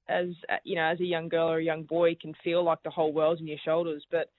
As 0.09 0.29
you 0.63 0.77
know, 0.77 0.85
as 0.85 1.01
a 1.01 1.05
young 1.05 1.29
girl 1.29 1.49
or 1.49 1.59
a 1.59 1.65
young 1.65 1.83
boy, 1.83 2.15
can 2.15 2.33
feel 2.45 2.63
like 2.63 2.83
the 2.85 2.91
whole 2.91 3.13
world's 3.13 3.41
on 3.41 3.49
your 3.49 3.59
shoulders. 3.65 4.05
But 4.11 4.31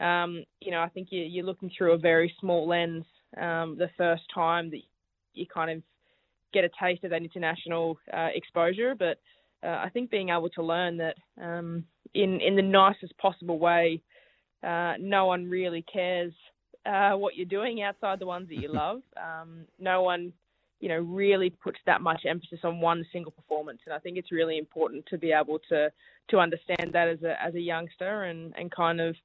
um, 0.00 0.44
you 0.60 0.70
know, 0.70 0.80
I 0.80 0.88
think 0.88 1.08
you, 1.10 1.22
you're 1.22 1.44
looking 1.44 1.70
through 1.76 1.92
a 1.92 1.98
very 1.98 2.34
small 2.40 2.66
lens 2.66 3.04
um, 3.40 3.76
the 3.78 3.90
first 3.96 4.22
time 4.34 4.70
that 4.70 4.80
you 5.34 5.46
kind 5.46 5.70
of 5.70 5.82
get 6.52 6.64
a 6.64 6.70
taste 6.80 7.04
of 7.04 7.10
that 7.10 7.22
international 7.22 7.98
uh, 8.12 8.28
exposure. 8.34 8.94
But 8.98 9.18
uh, 9.62 9.80
I 9.84 9.90
think 9.92 10.10
being 10.10 10.30
able 10.30 10.50
to 10.50 10.62
learn 10.62 10.98
that 10.98 11.16
um, 11.40 11.84
in 12.14 12.40
in 12.40 12.56
the 12.56 12.62
nicest 12.62 13.16
possible 13.18 13.58
way, 13.58 14.02
uh, 14.62 14.94
no 14.98 15.26
one 15.26 15.48
really 15.48 15.82
cares 15.82 16.32
uh, 16.84 17.12
what 17.12 17.36
you're 17.36 17.46
doing 17.46 17.82
outside 17.82 18.18
the 18.18 18.26
ones 18.26 18.48
that 18.48 18.56
you 18.56 18.68
love. 18.72 19.02
Um, 19.16 19.66
no 19.78 20.02
one, 20.02 20.32
you 20.80 20.88
know, 20.88 20.98
really 20.98 21.50
puts 21.50 21.78
that 21.86 22.00
much 22.00 22.22
emphasis 22.28 22.60
on 22.64 22.80
one 22.80 23.06
single 23.12 23.32
performance, 23.32 23.80
and 23.86 23.94
I 23.94 23.98
think 23.98 24.16
it's 24.16 24.32
really 24.32 24.58
important 24.58 25.06
to 25.06 25.18
be 25.18 25.32
able 25.32 25.58
to 25.68 25.90
to 26.30 26.38
understand 26.38 26.90
that 26.92 27.08
as 27.08 27.22
a 27.22 27.40
as 27.42 27.54
a 27.54 27.60
youngster 27.60 28.24
and 28.24 28.52
and 28.56 28.70
kind 28.70 29.00
of 29.00 29.16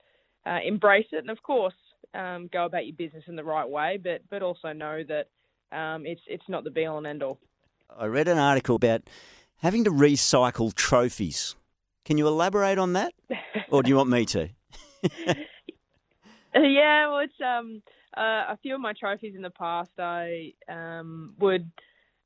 uh, 0.47 0.59
embrace 0.65 1.07
it, 1.11 1.17
and 1.17 1.29
of 1.29 1.41
course 1.43 1.73
um, 2.13 2.49
go 2.51 2.65
about 2.65 2.85
your 2.85 2.95
business 2.95 3.23
in 3.27 3.35
the 3.35 3.43
right 3.43 3.67
way, 3.67 3.99
but 4.01 4.21
but 4.29 4.41
also 4.41 4.71
know 4.73 5.03
that 5.07 5.27
um, 5.77 6.05
it's 6.05 6.21
it's 6.27 6.47
not 6.47 6.63
the 6.63 6.71
be 6.71 6.85
all 6.85 6.97
and 6.97 7.07
end 7.07 7.23
all. 7.23 7.39
I 7.95 8.05
read 8.05 8.27
an 8.27 8.37
article 8.37 8.75
about 8.75 9.01
having 9.57 9.83
to 9.85 9.91
recycle 9.91 10.73
trophies. 10.73 11.55
Can 12.05 12.17
you 12.17 12.27
elaborate 12.27 12.77
on 12.77 12.93
that, 12.93 13.13
or 13.69 13.83
do 13.83 13.89
you 13.89 13.95
want 13.95 14.09
me 14.09 14.25
to? 14.25 14.49
yeah, 16.55 17.09
well, 17.09 17.19
it's 17.19 17.41
um 17.45 17.81
uh, 18.15 18.45
a 18.53 18.57
few 18.61 18.75
of 18.75 18.81
my 18.81 18.93
trophies 18.93 19.35
in 19.35 19.41
the 19.41 19.49
past 19.49 19.91
I 19.99 20.53
um 20.69 21.33
would 21.39 21.69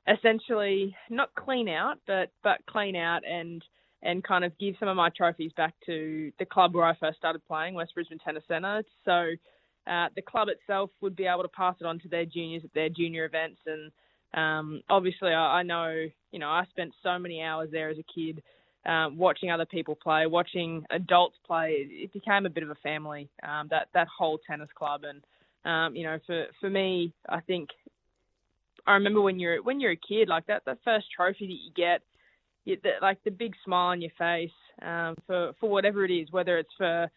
essentially 0.06 0.96
not 1.10 1.34
clean 1.34 1.68
out, 1.68 1.98
but 2.06 2.30
but 2.42 2.64
clean 2.66 2.96
out 2.96 3.22
and 3.28 3.62
and 4.02 4.24
kind 4.24 4.44
of 4.44 4.56
give 4.58 4.74
some 4.80 4.88
of 4.88 4.96
my 4.96 5.10
trophies 5.10 5.52
back 5.56 5.74
to 5.86 6.32
the 6.38 6.44
club 6.44 6.74
where 6.74 6.84
I 6.84 6.94
first 6.96 7.18
started 7.18 7.46
playing, 7.46 7.74
West 7.74 7.94
Brisbane 7.94 8.18
Tennis 8.18 8.42
Centre. 8.48 8.82
So 9.04 9.32
uh, 9.86 10.08
the 10.16 10.22
club 10.22 10.48
itself 10.48 10.90
would 11.00 11.16
be 11.16 11.26
able 11.26 11.42
to 11.42 11.48
pass 11.48 11.76
it 11.80 11.86
on 11.86 11.98
to 12.00 12.08
their 12.08 12.24
juniors 12.24 12.62
at 12.64 12.74
their 12.74 12.88
junior 12.88 13.24
events. 13.24 13.60
And 13.66 13.92
um, 14.34 14.82
obviously, 14.90 15.30
I, 15.30 15.58
I, 15.58 15.62
know, 15.62 16.06
you 16.32 16.38
know, 16.38 16.48
I 16.48 16.64
spent 16.70 16.92
so 17.02 17.18
many 17.18 17.42
hours 17.42 17.68
there 17.70 17.90
as 17.90 17.98
a 17.98 18.04
kid. 18.14 18.42
Um, 18.84 19.16
watching 19.16 19.48
other 19.48 19.64
people 19.64 19.94
play, 19.94 20.26
watching 20.26 20.84
adults 20.90 21.36
play, 21.46 21.86
it, 21.88 22.04
it 22.04 22.12
became 22.12 22.46
a 22.46 22.50
bit 22.50 22.64
of 22.64 22.70
a 22.70 22.74
family. 22.82 23.28
Um, 23.40 23.68
that 23.70 23.86
that 23.94 24.08
whole 24.08 24.40
tennis 24.44 24.70
club, 24.74 25.02
and 25.04 25.22
um, 25.64 25.94
you 25.94 26.02
know, 26.02 26.18
for 26.26 26.46
for 26.60 26.68
me, 26.68 27.12
I 27.28 27.38
think 27.42 27.68
I 28.84 28.94
remember 28.94 29.20
when 29.20 29.38
you're 29.38 29.62
when 29.62 29.78
you're 29.78 29.92
a 29.92 29.96
kid, 29.96 30.28
like 30.28 30.46
that 30.46 30.64
that 30.66 30.78
first 30.84 31.06
trophy 31.14 31.46
that 31.46 31.52
you 31.52 31.70
get, 31.76 32.02
you, 32.64 32.76
the, 32.82 32.90
like 33.00 33.22
the 33.24 33.30
big 33.30 33.54
smile 33.64 33.88
on 33.88 34.00
your 34.00 34.12
face 34.18 34.50
um, 34.82 35.16
for 35.26 35.52
for 35.60 35.68
whatever 35.68 36.04
it 36.04 36.10
is, 36.10 36.30
whether 36.30 36.58
it's 36.58 36.72
for 36.76 37.10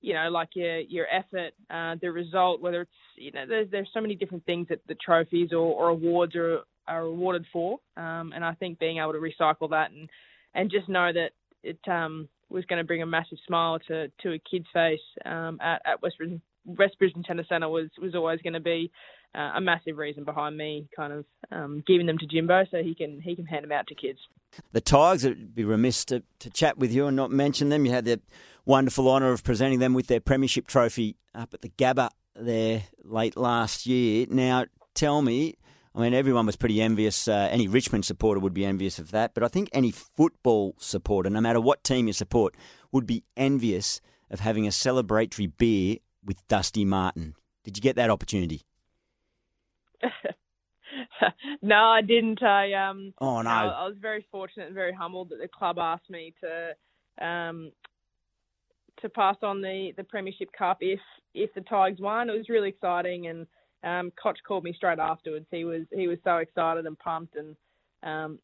you 0.00 0.14
know, 0.14 0.28
like 0.30 0.50
your 0.54 0.78
your 0.80 1.06
effort, 1.10 1.52
uh, 1.70 1.96
the 2.00 2.10
result, 2.10 2.60
whether 2.60 2.82
it's 2.82 2.90
you 3.16 3.32
know, 3.32 3.44
there's 3.46 3.70
there's 3.70 3.88
so 3.92 4.00
many 4.00 4.14
different 4.14 4.44
things 4.46 4.68
that 4.68 4.80
the 4.86 4.94
trophies 4.94 5.52
or, 5.52 5.58
or 5.58 5.88
awards 5.88 6.36
are 6.36 6.60
are 6.86 7.02
awarded 7.02 7.44
for, 7.52 7.78
um, 7.96 8.32
and 8.34 8.44
I 8.44 8.54
think 8.54 8.78
being 8.78 8.98
able 8.98 9.12
to 9.12 9.18
recycle 9.18 9.70
that 9.70 9.90
and 9.90 10.08
and 10.54 10.70
just 10.70 10.88
know 10.88 11.12
that 11.12 11.30
it 11.62 11.78
um, 11.88 12.28
was 12.48 12.64
going 12.66 12.78
to 12.78 12.86
bring 12.86 13.02
a 13.02 13.06
massive 13.06 13.38
smile 13.46 13.78
to 13.88 14.08
to 14.22 14.32
a 14.32 14.38
kid's 14.38 14.66
face 14.72 15.00
um, 15.24 15.58
at 15.60 15.82
at 15.84 16.02
West 16.02 16.16
Brisbane, 16.18 16.40
West 16.64 16.98
Brisbane 16.98 17.24
Tennis 17.24 17.48
Centre 17.48 17.68
was 17.68 17.88
was 18.00 18.14
always 18.14 18.40
going 18.40 18.54
to 18.54 18.60
be 18.60 18.90
uh, 19.34 19.52
a 19.56 19.60
massive 19.60 19.98
reason 19.98 20.24
behind 20.24 20.56
me 20.56 20.88
kind 20.94 21.12
of 21.12 21.24
um, 21.50 21.82
giving 21.86 22.06
them 22.06 22.18
to 22.18 22.26
Jimbo 22.26 22.64
so 22.70 22.82
he 22.82 22.94
can 22.94 23.20
he 23.20 23.36
can 23.36 23.46
hand 23.46 23.64
them 23.64 23.72
out 23.72 23.86
to 23.88 23.94
kids. 23.94 24.18
The 24.72 24.80
Tigers, 24.80 25.24
it 25.24 25.30
would 25.30 25.54
be 25.54 25.64
remiss 25.64 26.04
to, 26.06 26.22
to 26.38 26.50
chat 26.50 26.78
with 26.78 26.92
you 26.92 27.06
and 27.06 27.16
not 27.16 27.30
mention 27.30 27.68
them. 27.68 27.84
You 27.84 27.92
had 27.92 28.06
the 28.06 28.20
wonderful 28.64 29.08
honour 29.10 29.32
of 29.32 29.44
presenting 29.44 29.78
them 29.78 29.94
with 29.94 30.06
their 30.06 30.20
premiership 30.20 30.66
trophy 30.66 31.16
up 31.34 31.52
at 31.54 31.60
the 31.60 31.68
Gabba 31.68 32.10
there 32.34 32.84
late 33.04 33.36
last 33.36 33.86
year. 33.86 34.26
Now, 34.30 34.66
tell 34.94 35.22
me, 35.22 35.56
I 35.94 36.00
mean, 36.00 36.14
everyone 36.14 36.46
was 36.46 36.56
pretty 36.56 36.80
envious. 36.80 37.28
Uh, 37.28 37.48
any 37.50 37.68
Richmond 37.68 38.04
supporter 38.04 38.40
would 38.40 38.54
be 38.54 38.64
envious 38.64 38.98
of 38.98 39.10
that, 39.10 39.34
but 39.34 39.42
I 39.42 39.48
think 39.48 39.68
any 39.72 39.90
football 39.90 40.74
supporter, 40.78 41.28
no 41.30 41.40
matter 41.40 41.60
what 41.60 41.84
team 41.84 42.06
you 42.06 42.12
support, 42.12 42.54
would 42.92 43.06
be 43.06 43.24
envious 43.36 44.00
of 44.30 44.40
having 44.40 44.66
a 44.66 44.70
celebratory 44.70 45.52
beer 45.56 45.98
with 46.24 46.46
Dusty 46.48 46.84
Martin. 46.84 47.34
Did 47.64 47.76
you 47.76 47.82
get 47.82 47.96
that 47.96 48.10
opportunity? 48.10 48.62
no, 51.62 51.76
I 51.76 52.00
didn't. 52.02 52.42
I 52.42 52.72
um. 52.72 53.14
Oh 53.20 53.42
no. 53.42 53.50
I, 53.50 53.66
I, 53.66 53.86
was 53.86 53.96
very 54.00 54.26
fortunate 54.30 54.66
and 54.66 54.74
very 54.74 54.92
humbled 54.92 55.30
that 55.30 55.40
the 55.40 55.48
club 55.48 55.78
asked 55.78 56.10
me 56.10 56.34
to 56.40 57.26
um 57.26 57.72
to 59.00 59.08
pass 59.08 59.36
on 59.42 59.60
the 59.60 59.92
the 59.96 60.04
Premiership 60.04 60.50
Cup 60.56 60.78
if 60.80 61.00
if 61.34 61.52
the 61.54 61.60
Tigers 61.62 62.00
won. 62.00 62.30
It 62.30 62.36
was 62.36 62.48
really 62.48 62.70
exciting, 62.70 63.26
and 63.26 63.46
um, 63.84 64.12
Koch 64.20 64.38
called 64.46 64.64
me 64.64 64.72
straight 64.72 64.98
afterwards. 64.98 65.46
He 65.50 65.64
was 65.64 65.82
he 65.92 66.08
was 66.08 66.18
so 66.24 66.36
excited 66.36 66.86
and 66.86 66.98
pumped, 66.98 67.36
and 67.36 67.56
um, 68.02 68.38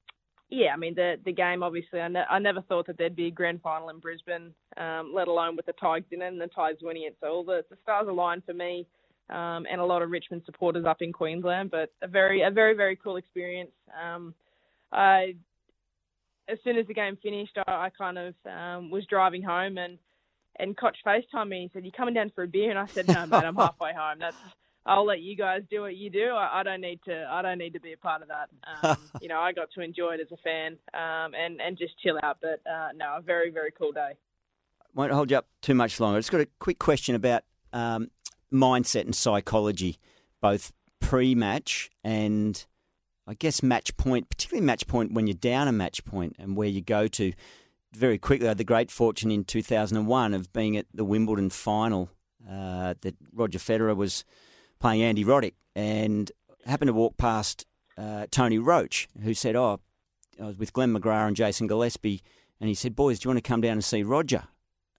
yeah, 0.51 0.73
I 0.73 0.77
mean 0.77 0.95
the 0.95 1.17
the 1.25 1.33
game 1.33 1.63
obviously. 1.63 2.01
I, 2.01 2.09
ne- 2.09 2.31
I 2.31 2.39
never 2.39 2.63
thought 2.63 2.87
that 2.87 2.99
there'd 2.99 3.17
be 3.17 3.27
a 3.27 3.33
grand 3.33 3.63
final 3.63 3.89
in 3.89 3.99
Brisbane, 3.99 4.53
um, 4.77 5.13
let 5.15 5.29
alone 5.29 5.57
with 5.57 5.67
the 5.67 5.73
Tigers 5.73 6.09
in 6.11 6.23
it 6.23 6.29
and 6.29 6.41
the 6.41 6.47
Tigers 6.49 6.81
winning 6.83 7.05
it. 7.05 7.17
So 7.21 7.29
all 7.29 7.45
the, 7.45 7.65
the 7.71 7.77
stars 7.83 8.07
aligned 8.09 8.45
for 8.45 8.55
me 8.55 8.87
um, 9.31 9.67
and 9.71 9.81
a 9.81 9.85
lot 9.85 10.03
of 10.03 10.11
Richmond 10.11 10.43
supporters 10.47 10.85
up 10.85 11.03
in 11.03 11.13
Queensland. 11.13 11.71
But 11.71 11.93
a 12.03 12.09
very, 12.09 12.43
a 12.43 12.51
very, 12.51 12.75
very 12.75 12.97
cool 12.97 13.17
experience. 13.17 13.73
Um, 14.03 14.35
I, 14.93 15.35
as 16.49 16.59
soon 16.65 16.77
as 16.77 16.87
the 16.87 16.95
game 16.95 17.17
finished, 17.23 17.57
I, 17.67 17.87
I 17.87 17.91
kind 17.91 18.19
of 18.19 18.35
um, 18.47 18.91
was 18.91 19.05
driving 19.07 19.43
home 19.43 19.79
and 19.79 19.99
and 20.57 20.77
Koch 20.77 20.95
FaceTimed 21.05 21.49
me 21.49 21.63
and 21.63 21.71
said, 21.73 21.85
"You 21.85 21.91
coming 21.91 22.15
down 22.15 22.31
for 22.35 22.45
a 22.45 22.49
beer?" 22.49 22.71
And 22.71 22.79
I 22.79 22.87
said, 22.87 23.09
"No, 23.09 23.27
mate, 23.27 23.45
I'm 23.45 23.57
halfway 23.57 23.93
home. 23.93 24.19
That's 24.21 24.37
I'll 24.87 25.07
let 25.07 25.21
you 25.21 25.35
guys 25.35 25.63
do 25.71 25.81
what 25.81 25.97
you 25.97 26.11
do. 26.11 26.31
I, 26.31 26.61
I 26.61 26.63
don't 26.63 26.81
need 26.81 27.01
to. 27.07 27.27
I 27.31 27.43
don't 27.43 27.59
need 27.59 27.73
to 27.73 27.81
be 27.81 27.93
a 27.93 27.97
part 27.97 28.23
of 28.23 28.29
that. 28.29 28.51
Um, 28.83 28.99
you 29.23 29.29
know, 29.29 29.41
I 29.41 29.53
got 29.53 29.71
to 29.75 29.81
enjoy 29.81 30.15
it 30.15 30.21
as 30.21 30.31
a 30.31 30.37
fan 30.39 30.77
um, 30.93 31.35
and 31.35 31.61
and 31.61 31.79
just 31.79 31.99
chill 32.01 32.19
out. 32.23 32.39
But 32.41 32.61
uh, 32.71 32.89
no, 32.95 33.17
a 33.19 33.23
very 33.23 33.51
very 33.51 33.71
cool 33.71 33.93
day. 33.93 34.13
Won't 34.95 35.13
hold 35.13 35.31
you 35.31 35.39
up 35.39 35.49
too 35.63 35.75
much 35.75 35.99
longer. 35.99 36.19
I 36.19 36.21
just 36.21 36.31
got 36.31 36.41
a 36.41 36.49
quick 36.61 36.79
question 36.79 37.15
about 37.15 37.43
um, 37.73 38.11
mindset 38.55 39.03
and 39.03 39.15
psychology, 39.15 39.99
both 40.41 40.73
pre-match 41.01 41.91
and 42.03 42.65
I 43.27 43.35
guess 43.35 43.63
match 43.63 43.97
point, 43.97 44.29
particularly 44.29 44.65
match 44.65 44.87
point 44.87 45.13
when 45.13 45.27
you're 45.27 45.35
down 45.35 45.69
a 45.69 45.73
match 45.73 46.05
point 46.05 46.37
and 46.39 46.57
where 46.57 46.69
you 46.69 46.81
go 46.81 47.09
to. 47.09 47.33
Very 47.95 48.19
quickly, 48.19 48.47
I 48.47 48.51
had 48.51 48.59
the 48.59 48.65
great 48.65 48.91
fortune 48.91 49.31
in 49.31 49.45
2001 49.45 50.35
of 50.35 50.53
being 50.53 50.77
at 50.77 50.87
the 50.93 51.05
Wimbledon 51.05 51.51
final 51.51 52.11
uh, 52.49 52.95
that 53.01 53.15
Roger 53.33 53.59
Federer 53.59 53.97
was 53.97 54.25
playing 54.81 55.03
Andy 55.03 55.25
Roddick 55.25 55.55
and 55.75 56.31
happened 56.67 56.89
to 56.89 56.93
walk 56.93 57.17
past 57.17 57.67
uh, 57.97 58.27
Tony 58.31 58.59
Roche, 58.59 59.07
who 59.23 59.33
said, 59.33 59.57
"Oh, 59.57 59.81
I 60.43 60.47
was 60.47 60.59
with 60.59 60.73
Glenn 60.73 60.93
McGrath 60.93 61.29
and 61.29 61.37
Jason 61.37 61.67
Gillespie," 61.67 62.21
and 62.61 62.69
he 62.69 62.75
said, 62.75 62.97
"Boys, 62.97 63.21
do 63.21 63.27
you 63.27 63.31
want 63.31 63.45
to 63.45 63.49
come 63.49 63.61
down 63.61 63.75
and 63.75 63.85
see 63.85 64.03
Roger?" 64.03 64.45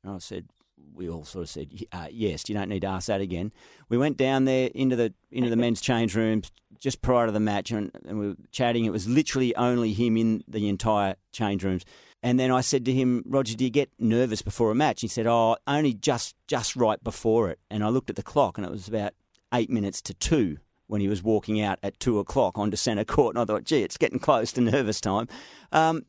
And 0.03 0.15
I 0.15 0.19
said, 0.19 0.47
we 0.95 1.09
all 1.09 1.25
sort 1.25 1.43
of 1.43 1.49
said 1.49 1.69
uh, 1.91 2.07
yes. 2.11 2.47
You 2.47 2.55
don't 2.55 2.69
need 2.69 2.81
to 2.81 2.87
ask 2.87 3.07
that 3.07 3.21
again. 3.21 3.51
We 3.89 3.97
went 3.97 4.17
down 4.17 4.45
there 4.45 4.69
into 4.73 4.95
the 4.95 5.13
into 5.31 5.49
the 5.49 5.55
men's 5.55 5.81
change 5.81 6.15
rooms 6.15 6.51
just 6.79 7.01
prior 7.01 7.25
to 7.25 7.31
the 7.31 7.39
match, 7.39 7.71
and, 7.71 7.91
and, 8.05 8.19
we 8.19 8.27
were 8.29 8.35
chatting. 8.51 8.85
It 8.85 8.91
was 8.91 9.07
literally 9.07 9.55
only 9.55 9.93
him 9.93 10.17
in 10.17 10.43
the 10.47 10.69
entire 10.69 11.15
change 11.31 11.63
rooms. 11.63 11.85
And 12.21 12.39
then 12.39 12.51
I 12.51 12.61
said 12.61 12.85
to 12.85 12.91
him, 12.91 13.23
Roger, 13.25 13.55
do 13.55 13.63
you 13.63 13.69
get 13.69 13.89
nervous 13.99 14.41
before 14.41 14.71
a 14.71 14.75
match? 14.75 15.01
He 15.01 15.07
said, 15.07 15.27
Oh, 15.27 15.57
only 15.67 15.93
just 15.93 16.35
just 16.47 16.75
right 16.75 17.03
before 17.03 17.49
it. 17.49 17.59
And 17.69 17.83
I 17.83 17.89
looked 17.89 18.09
at 18.09 18.15
the 18.15 18.23
clock, 18.23 18.57
and 18.57 18.65
it 18.65 18.71
was 18.71 18.87
about 18.87 19.13
eight 19.53 19.69
minutes 19.69 20.01
to 20.03 20.13
two 20.13 20.57
when 20.87 21.01
he 21.01 21.07
was 21.07 21.23
walking 21.23 21.61
out 21.61 21.79
at 21.81 21.99
two 21.99 22.19
o'clock 22.19 22.57
onto 22.57 22.77
centre 22.77 23.05
court. 23.05 23.35
And 23.35 23.41
I 23.41 23.45
thought, 23.45 23.63
gee, 23.63 23.83
it's 23.83 23.97
getting 23.97 24.19
close 24.19 24.51
to 24.53 24.61
nervous 24.61 25.01
time. 25.01 25.27
Um, 25.71 26.05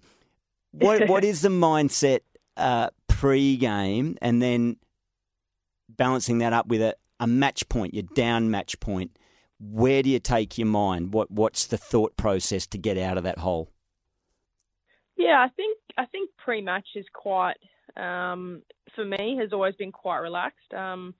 what 0.73 1.09
what 1.09 1.25
is 1.25 1.43
the 1.43 1.49
mindset 1.49 2.21
uh, 2.57 2.91
pre-game 3.19 4.19
and 4.21 4.43
then 4.43 4.77
balancing 5.89 6.39
that 6.39 6.53
up 6.53 6.67
with 6.67 6.83
a, 6.83 6.95
a 7.19 7.27
match 7.27 7.69
point, 7.69 7.95
your 7.95 8.05
down 8.15 8.51
match 8.51 8.79
point, 8.79 9.17
where 9.59 10.03
do 10.03 10.11
you 10.11 10.19
take 10.19 10.59
your 10.59 10.67
mind? 10.67 11.15
What 11.15 11.31
what's 11.31 11.67
the 11.67 11.79
thought 11.79 12.17
process 12.17 12.67
to 12.69 12.79
get 12.79 12.99
out 12.99 13.17
of 13.17 13.25
that 13.25 13.39
hole? 13.39 13.71
Yeah, 15.17 15.43
I 15.43 15.49
think 15.49 15.79
I 15.97 16.05
think 16.07 16.31
pre-match 16.37 16.89
is 16.95 17.07
quite 17.15 17.57
um, 17.97 18.63
for 18.95 19.05
me 19.05 19.39
has 19.41 19.55
always 19.55 19.75
been 19.77 19.93
quite 19.93 20.19
relaxed. 20.19 20.75
Um, 20.77 21.15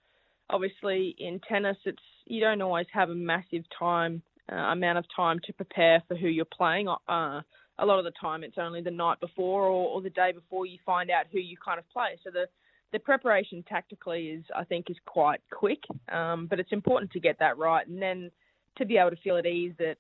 obviously, 0.51 1.15
in 1.19 1.41
tennis, 1.49 1.79
it's 1.87 2.03
you 2.27 2.41
don't 2.41 2.61
always 2.61 2.87
have 2.93 3.09
a 3.09 3.15
massive 3.15 3.65
time 3.79 4.23
uh, 4.53 4.57
amount 4.57 4.99
of 4.99 5.07
time 5.15 5.39
to 5.47 5.53
prepare 5.55 6.03
for 6.07 6.15
who 6.15 6.29
you're 6.29 6.45
playing. 6.45 6.89
Uh, 7.09 7.41
a 7.79 7.87
lot 7.87 7.99
of 7.99 8.05
the 8.05 8.13
time 8.19 8.43
it's 8.43 8.59
only 8.59 8.81
the 8.81 8.91
night 8.91 9.21
before 9.21 9.63
or, 9.65 9.89
or 9.89 10.03
the 10.03 10.11
day 10.11 10.33
before 10.33 10.67
you 10.67 10.79
find 10.85 11.11
out 11.11 11.27
who 11.31 11.39
you 11.39 11.57
kind 11.63 11.79
of 11.79 11.89
play. 11.91 12.19
So 12.25 12.31
the 12.31 12.47
the 12.93 12.99
preparation 13.01 13.65
tactically 13.69 14.29
is 14.29 14.45
I 14.55 14.65
think 14.65 14.89
is 14.89 14.97
quite 15.07 15.41
quick, 15.53 15.81
um, 16.11 16.47
but 16.47 16.61
it's 16.61 16.73
important 16.73 17.11
to 17.13 17.21
get 17.21 17.39
that 17.41 17.59
right 17.59 17.87
and 17.87 18.01
then 18.01 18.31
to 18.79 18.85
be 18.87 18.97
able 18.97 19.11
to 19.11 19.17
feel 19.17 19.37
at 19.37 19.47
ease 19.47 19.73
that 19.79 19.97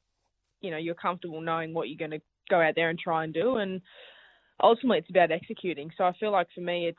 you 0.60 0.70
know 0.70 0.76
you're 0.76 0.94
comfortable 0.94 1.40
knowing 1.40 1.74
what 1.74 1.88
you're 1.88 1.98
going 1.98 2.18
to 2.18 2.22
go 2.48 2.60
out 2.60 2.74
there 2.76 2.90
and 2.90 2.98
try 2.98 3.24
and 3.24 3.34
do. 3.34 3.56
And 3.56 3.80
ultimately, 4.62 4.98
it's 4.98 5.10
about 5.10 5.32
executing. 5.32 5.90
So 5.96 6.04
I 6.04 6.12
feel 6.18 6.32
like 6.32 6.48
for 6.54 6.60
me, 6.60 6.88
it's 6.88 6.98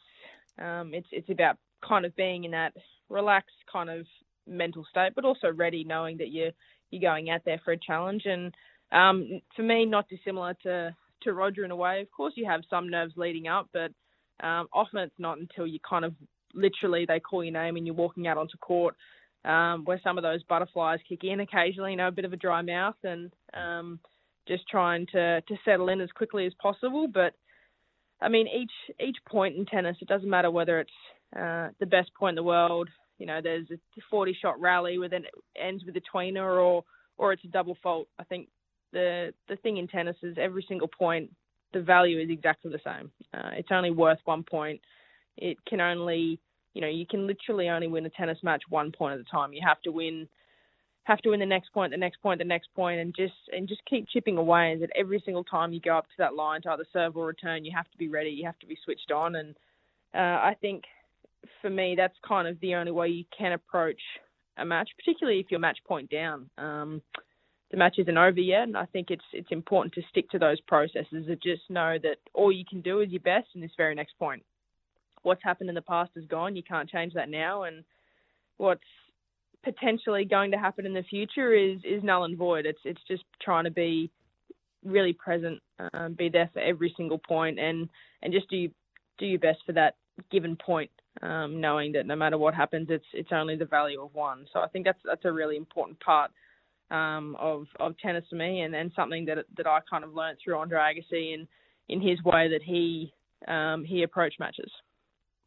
um, 0.59 0.93
it's 0.93 1.07
it's 1.11 1.29
about 1.29 1.57
kind 1.87 2.05
of 2.05 2.15
being 2.15 2.43
in 2.43 2.51
that 2.51 2.73
relaxed 3.09 3.55
kind 3.71 3.89
of 3.89 4.05
mental 4.45 4.85
state, 4.89 5.13
but 5.15 5.25
also 5.25 5.51
ready, 5.51 5.83
knowing 5.83 6.17
that 6.17 6.31
you're 6.31 6.51
you're 6.91 7.01
going 7.01 7.29
out 7.29 7.41
there 7.45 7.61
for 7.63 7.71
a 7.71 7.77
challenge. 7.77 8.23
And 8.25 8.53
um, 8.91 9.41
for 9.55 9.63
me, 9.63 9.85
not 9.85 10.09
dissimilar 10.09 10.55
to 10.63 10.95
to 11.23 11.33
Roger 11.33 11.65
in 11.65 11.71
a 11.71 11.75
way. 11.75 12.01
Of 12.01 12.11
course, 12.11 12.33
you 12.35 12.45
have 12.45 12.61
some 12.69 12.89
nerves 12.89 13.13
leading 13.17 13.47
up, 13.47 13.69
but 13.73 13.91
um, 14.45 14.67
often 14.71 14.99
it's 14.99 15.19
not 15.19 15.39
until 15.39 15.65
you 15.65 15.79
kind 15.87 16.05
of 16.05 16.13
literally 16.53 17.05
they 17.07 17.19
call 17.19 17.43
your 17.43 17.53
name 17.53 17.75
and 17.75 17.85
you're 17.85 17.95
walking 17.95 18.27
out 18.27 18.37
onto 18.37 18.57
court 18.57 18.95
um, 19.45 19.85
where 19.85 19.99
some 20.03 20.17
of 20.17 20.23
those 20.23 20.43
butterflies 20.43 20.99
kick 21.07 21.23
in 21.23 21.39
occasionally, 21.39 21.91
you 21.91 21.97
know, 21.97 22.09
a 22.09 22.11
bit 22.11 22.25
of 22.25 22.33
a 22.33 22.37
dry 22.37 22.61
mouth 22.61 22.95
and 23.03 23.31
um, 23.53 23.99
just 24.47 24.67
trying 24.69 25.05
to, 25.13 25.41
to 25.41 25.55
settle 25.63 25.89
in 25.89 26.01
as 26.01 26.09
quickly 26.11 26.45
as 26.45 26.53
possible. 26.61 27.07
But 27.11 27.33
I 28.21 28.29
mean, 28.29 28.47
each 28.47 28.95
each 28.99 29.17
point 29.27 29.55
in 29.55 29.65
tennis, 29.65 29.97
it 30.01 30.07
doesn't 30.07 30.29
matter 30.29 30.51
whether 30.51 30.79
it's 30.79 30.91
uh, 31.35 31.69
the 31.79 31.85
best 31.85 32.13
point 32.17 32.31
in 32.31 32.43
the 32.43 32.43
world. 32.43 32.89
You 33.19 33.25
know, 33.25 33.39
there's 33.41 33.67
a 33.71 33.77
40 34.09 34.37
shot 34.41 34.59
rally 34.59 34.97
with 34.97 35.13
an 35.13 35.25
ends 35.59 35.83
with 35.85 35.95
a 35.95 36.01
tweener, 36.13 36.61
or 36.61 36.83
or 37.17 37.33
it's 37.33 37.43
a 37.43 37.47
double 37.47 37.77
fault. 37.81 38.07
I 38.19 38.23
think 38.23 38.49
the 38.93 39.33
the 39.47 39.55
thing 39.57 39.77
in 39.77 39.87
tennis 39.87 40.17
is 40.23 40.37
every 40.39 40.65
single 40.67 40.87
point, 40.87 41.31
the 41.73 41.81
value 41.81 42.19
is 42.19 42.29
exactly 42.29 42.71
the 42.71 42.79
same. 42.83 43.11
Uh, 43.33 43.51
it's 43.53 43.69
only 43.71 43.91
worth 43.91 44.19
one 44.25 44.43
point. 44.43 44.81
It 45.37 45.57
can 45.65 45.81
only 45.81 46.39
you 46.77 46.81
know, 46.81 46.87
you 46.87 47.07
can 47.07 47.25
literally 47.25 47.69
only 47.69 47.87
win 47.87 48.05
a 48.05 48.09
tennis 48.11 48.37
match 48.43 48.61
one 48.69 48.91
point 48.91 49.15
at 49.15 49.19
a 49.19 49.23
time. 49.23 49.51
You 49.51 49.61
have 49.65 49.81
to 49.81 49.89
win 49.91 50.27
have 51.05 51.17
to 51.19 51.29
win 51.29 51.39
the 51.39 51.45
next 51.45 51.73
point, 51.73 51.91
the 51.91 51.97
next 51.97 52.21
point, 52.21 52.37
the 52.37 52.45
next 52.45 52.67
point, 52.75 52.99
and 52.99 53.15
just 53.15 53.33
and 53.51 53.67
just 53.67 53.81
keep 53.89 54.07
chipping 54.09 54.37
away. 54.37 54.73
And 54.73 54.83
that 54.83 54.91
every 54.95 55.19
single 55.25 55.43
time 55.43 55.73
you 55.73 55.79
go 55.79 55.97
up 55.97 56.05
to 56.05 56.17
that 56.19 56.35
line 56.35 56.61
to 56.61 56.69
either 56.69 56.85
serve 56.93 57.17
or 57.17 57.25
return, 57.25 57.65
you 57.65 57.71
have 57.75 57.89
to 57.89 57.97
be 57.97 58.09
ready. 58.09 58.29
You 58.29 58.45
have 58.45 58.59
to 58.59 58.67
be 58.67 58.77
switched 58.83 59.11
on. 59.11 59.37
And 59.37 59.55
uh, 60.13 60.17
I 60.19 60.55
think 60.61 60.83
for 61.63 61.71
me, 61.71 61.95
that's 61.97 62.13
kind 62.27 62.47
of 62.47 62.59
the 62.59 62.75
only 62.75 62.91
way 62.91 63.07
you 63.07 63.25
can 63.35 63.53
approach 63.53 64.01
a 64.57 64.65
match, 64.65 64.89
particularly 64.97 65.39
if 65.39 65.47
you're 65.49 65.59
match 65.59 65.79
point 65.87 66.11
down. 66.11 66.47
Um, 66.59 67.01
the 67.71 67.77
match 67.77 67.95
isn't 67.97 68.17
over 68.17 68.39
yet, 68.39 68.63
and 68.63 68.77
I 68.77 68.85
think 68.85 69.11
it's 69.11 69.25
it's 69.33 69.51
important 69.51 69.93
to 69.95 70.01
stick 70.09 70.29
to 70.31 70.39
those 70.39 70.61
processes. 70.61 71.27
And 71.27 71.41
just 71.41 71.69
know 71.69 71.97
that 72.01 72.17
all 72.33 72.51
you 72.51 72.63
can 72.69 72.81
do 72.81 73.01
is 73.01 73.09
your 73.11 73.21
best 73.21 73.47
in 73.55 73.61
this 73.61 73.71
very 73.77 73.95
next 73.95 74.17
point 74.17 74.43
what's 75.27 75.43
happened 75.43 75.69
in 75.69 75.75
the 75.75 75.81
past 75.81 76.11
is 76.15 76.25
gone. 76.25 76.55
You 76.55 76.63
can't 76.63 76.89
change 76.89 77.13
that 77.13 77.29
now, 77.29 77.63
and 77.63 77.83
what's 78.57 78.81
potentially 79.63 80.23
going 80.23 80.51
to 80.51 80.57
happen 80.57 80.85
in 80.85 80.93
the 80.93 81.03
future 81.03 81.53
is 81.53 81.79
is 81.83 82.03
null 82.03 82.23
and 82.23 82.37
void. 82.37 82.65
It's 82.65 82.79
it's 82.85 83.01
just 83.07 83.23
trying 83.41 83.65
to 83.65 83.71
be 83.71 84.09
really 84.85 85.13
present, 85.13 85.59
um, 85.93 86.13
be 86.13 86.29
there 86.29 86.49
for 86.53 86.59
every 86.59 86.93
single 86.95 87.19
point, 87.19 87.59
and 87.59 87.89
and 88.23 88.33
just 88.33 88.49
do 88.49 88.69
do 89.17 89.25
your 89.25 89.39
best 89.39 89.59
for 89.65 89.73
that 89.73 89.95
given 90.31 90.55
point, 90.55 90.91
um, 91.21 91.59
knowing 91.59 91.91
that 91.91 92.05
no 92.05 92.15
matter 92.15 92.37
what 92.37 92.55
happens, 92.55 92.87
it's 92.89 93.05
it's 93.13 93.31
only 93.31 93.55
the 93.57 93.65
value 93.65 94.01
of 94.01 94.13
one. 94.15 94.45
So 94.53 94.59
I 94.61 94.67
think 94.67 94.85
that's 94.85 95.01
that's 95.03 95.25
a 95.25 95.31
really 95.31 95.57
important 95.57 95.99
part 95.99 96.31
um, 96.91 97.35
of 97.39 97.65
of 97.79 97.97
tennis 97.99 98.25
for 98.29 98.35
me, 98.35 98.61
and, 98.61 98.75
and 98.75 98.91
something 98.95 99.25
that 99.25 99.37
that 99.57 99.67
I 99.67 99.79
kind 99.89 100.03
of 100.03 100.13
learned 100.13 100.37
through 100.43 100.57
Andre 100.57 100.79
Agassi 100.79 101.33
and 101.33 101.47
in 101.89 102.01
his 102.01 102.21
way 102.23 102.49
that 102.49 102.61
he 102.63 103.13
um, 103.47 103.83
he 103.83 104.03
approached 104.03 104.39
matches. 104.39 104.71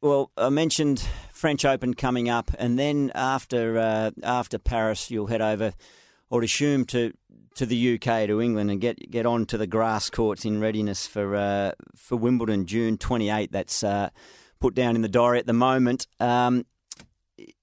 Well, 0.01 0.31
I 0.37 0.49
mentioned 0.49 1.07
French 1.31 1.65
Open 1.65 1.93
coming 1.95 2.31
up, 2.31 2.51
and 2.59 2.79
then 2.79 3.13
after 3.15 3.79
uh, 3.79 4.11
after 4.23 4.59
Paris, 4.59 5.11
you'll 5.11 5.27
head 5.27 5.43
over, 5.43 5.75
or 6.31 6.43
assume 6.43 6.85
to 6.87 7.13
to 7.57 7.67
the 7.67 7.95
UK 7.95 8.27
to 8.27 8.41
England 8.41 8.71
and 8.71 8.81
get 8.81 9.11
get 9.11 9.27
on 9.27 9.45
to 9.47 9.59
the 9.59 9.67
grass 9.67 10.09
courts 10.09 10.45
in 10.45 10.61
readiness 10.61 11.07
for 11.07 11.37
uh, 11.37 11.73
for 11.97 12.17
Wimbledon 12.17 12.67
June 12.67 12.97
28. 12.97 13.53
That's 13.53 13.83
uh, 13.85 14.11
put 14.61 14.75
down 14.75 14.97
in 14.97 15.03
the 15.03 15.09
diary 15.09 15.39
at 15.39 15.47
the 15.47 15.53
moment. 15.53 16.07
Um, 16.19 16.65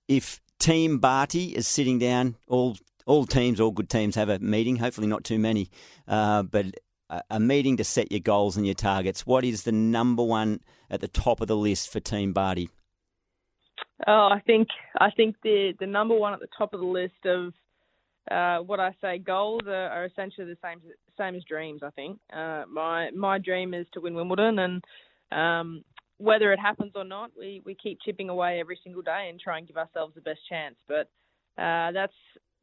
if 0.08 0.40
Team 0.60 1.00
Barty 1.00 1.56
is 1.56 1.68
sitting 1.68 2.00
down, 2.00 2.36
all 2.48 2.78
all 3.08 3.26
teams, 3.26 3.60
all 3.60 3.72
good 3.72 3.90
teams 3.90 4.16
have 4.16 4.30
a 4.30 4.38
meeting. 4.40 4.76
Hopefully, 4.76 5.08
not 5.08 5.24
too 5.24 5.40
many, 5.40 5.70
uh, 6.08 6.44
but 6.44 6.76
a 7.30 7.40
meeting 7.40 7.78
to 7.78 7.84
set 7.84 8.12
your 8.12 8.20
goals 8.20 8.58
and 8.58 8.66
your 8.66 8.76
targets. 8.76 9.26
What 9.26 9.46
is 9.46 9.64
the 9.64 9.72
number 9.72 10.24
one 10.24 10.60
at 10.90 11.02
the 11.02 11.08
top 11.08 11.42
of 11.42 11.48
the 11.48 11.56
list 11.56 11.92
for 11.92 12.00
Team 12.00 12.34
Barty? 12.34 12.70
Oh, 14.06 14.30
I 14.32 14.42
think 14.46 14.68
I 15.00 15.10
think 15.12 15.38
the 15.42 15.74
the 15.80 15.88
number 15.88 16.16
one 16.16 16.34
at 16.34 16.40
the 16.40 16.48
top 16.58 16.74
of 16.74 16.82
the 16.82 16.86
list 16.86 17.26
of 17.26 17.54
uh, 18.30 18.62
what 18.64 18.80
I 18.80 18.94
say 19.02 19.18
goals 19.18 19.62
are, 19.68 19.90
are, 19.90 20.06
essentially 20.06 20.46
the 20.46 20.58
same 20.62 20.82
same 21.18 21.36
as 21.36 21.44
dreams. 21.46 21.82
I 21.84 21.90
think 21.92 22.20
uh, 22.32 22.64
my 22.72 23.10
my 23.12 23.40
dream 23.40 23.74
is 23.74 23.88
to 23.94 24.02
win 24.02 24.14
Wimbledon, 24.14 24.60
and 24.60 24.84
um, 25.32 25.84
whether 26.18 26.52
it 26.52 26.60
happens 26.60 26.92
or 26.96 27.06
not, 27.06 27.32
we 27.38 27.62
we 27.66 27.74
keep 27.74 28.00
chipping 28.06 28.30
away 28.30 28.60
every 28.60 28.78
single 28.84 29.02
day 29.02 29.28
and 29.30 29.40
try 29.40 29.58
and 29.58 29.68
give 29.68 29.78
ourselves 29.78 30.14
the 30.14 30.22
best 30.22 30.42
chance. 30.48 30.76
But 30.88 31.10
uh, 31.62 31.92
that's 31.94 32.14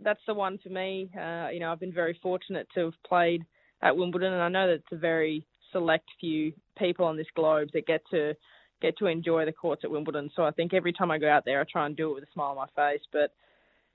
that's 0.01 0.21
the 0.27 0.35
one 0.35 0.59
for 0.63 0.69
me. 0.69 1.11
Uh, 1.17 1.49
you 1.53 1.61
know, 1.61 1.71
I've 1.71 1.81
been 1.81 1.93
very 1.93 2.19
fortunate 2.23 2.69
to 2.75 2.87
have 2.87 3.03
played 3.07 3.45
at 3.83 3.97
Wimbledon, 3.97 4.33
and 4.33 4.43
I 4.43 4.49
know 4.49 4.67
that 4.67 4.75
it's 4.75 4.93
a 4.93 4.97
very 4.97 5.47
select 5.73 6.09
few 6.21 6.53
people 6.79 7.05
on 7.05 7.17
this 7.17 7.27
globe 7.35 7.69
that 7.75 7.87
get 7.87 8.03
to 8.11 8.35
get 8.83 8.99
to 8.99 9.07
enjoy 9.07 9.45
the 9.45 9.53
courts 9.53 9.83
at 9.85 9.91
Wimbledon. 9.91 10.31
So 10.35 10.45
I 10.45 10.51
think 10.51 10.75
every 10.75 10.93
time 10.93 11.11
I 11.11 11.19
go 11.19 11.31
out 11.31 11.45
there, 11.45 11.61
I 11.61 11.65
try 11.71 11.87
and 11.87 11.97
do 11.97 12.11
it 12.11 12.15
with 12.15 12.25
a 12.25 12.33
smile 12.33 12.51
on 12.51 12.57
my 12.57 12.67
face. 12.77 13.03
But 13.13 13.33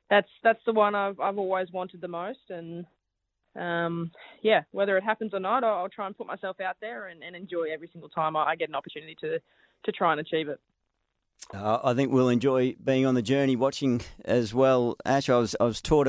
that's 0.10 0.30
that's 0.44 0.62
the 0.66 0.74
one 0.74 0.96
I've 0.96 1.20
I've 1.20 1.38
always 1.38 1.72
wanted 1.72 2.02
the 2.02 2.08
most, 2.08 2.50
and 2.50 2.86
um, 3.56 4.12
yeah, 4.42 4.62
whether 4.72 4.98
it 4.98 5.04
happens 5.04 5.34
or 5.34 5.40
not, 5.40 5.64
I'll, 5.64 5.80
I'll, 5.84 5.90
try 5.90 6.06
and 6.06 6.16
put 6.16 6.28
myself 6.28 6.60
out 6.62 6.78
there 6.80 7.08
and, 7.08 7.24
and 7.24 7.36
enjoy 7.36 7.66
every 7.74 7.90
single 7.92 8.10
time 8.10 8.36
I, 8.36 8.44
I, 8.46 8.56
get 8.56 8.70
an 8.70 8.76
opportunity 8.76 9.18
to 9.22 9.40
to 9.86 9.92
try 9.92 10.12
and 10.12 10.22
achieve 10.22 10.50
it. 10.50 10.60
Uh, 11.54 11.80
I 11.84 11.94
think 11.94 12.12
we'll 12.12 12.30
enjoy 12.30 12.76
being 12.84 13.06
on 13.06 13.16
the 13.16 13.22
journey, 13.22 13.56
watching 13.56 14.02
as 14.26 14.54
well. 14.54 14.96
Ash, 15.06 15.30
I 15.30 15.38
was 15.38 15.56
I 15.60 15.64
was 15.64 15.82
taught 15.82 16.08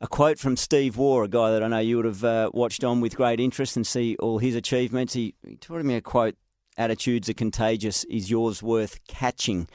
a 0.00 0.08
quote 0.08 0.38
from 0.38 0.56
Steve 0.56 0.96
Waugh, 0.96 1.24
a 1.24 1.28
guy 1.28 1.50
that 1.50 1.62
I 1.62 1.68
know 1.68 1.78
you 1.78 1.96
would 1.96 2.06
have 2.06 2.24
uh, 2.24 2.50
watched 2.54 2.84
on 2.84 3.00
with 3.00 3.16
great 3.16 3.38
interest 3.38 3.76
and 3.76 3.86
see 3.86 4.16
all 4.16 4.38
his 4.38 4.54
achievements. 4.54 5.12
He, 5.12 5.34
he 5.46 5.56
taught 5.56 5.84
me 5.84 5.94
a 5.94 6.00
quote 6.00 6.36
Attitudes 6.78 7.28
are 7.28 7.34
contagious, 7.34 8.04
is 8.04 8.30
yours 8.30 8.62
worth 8.62 9.04
catching? 9.06 9.68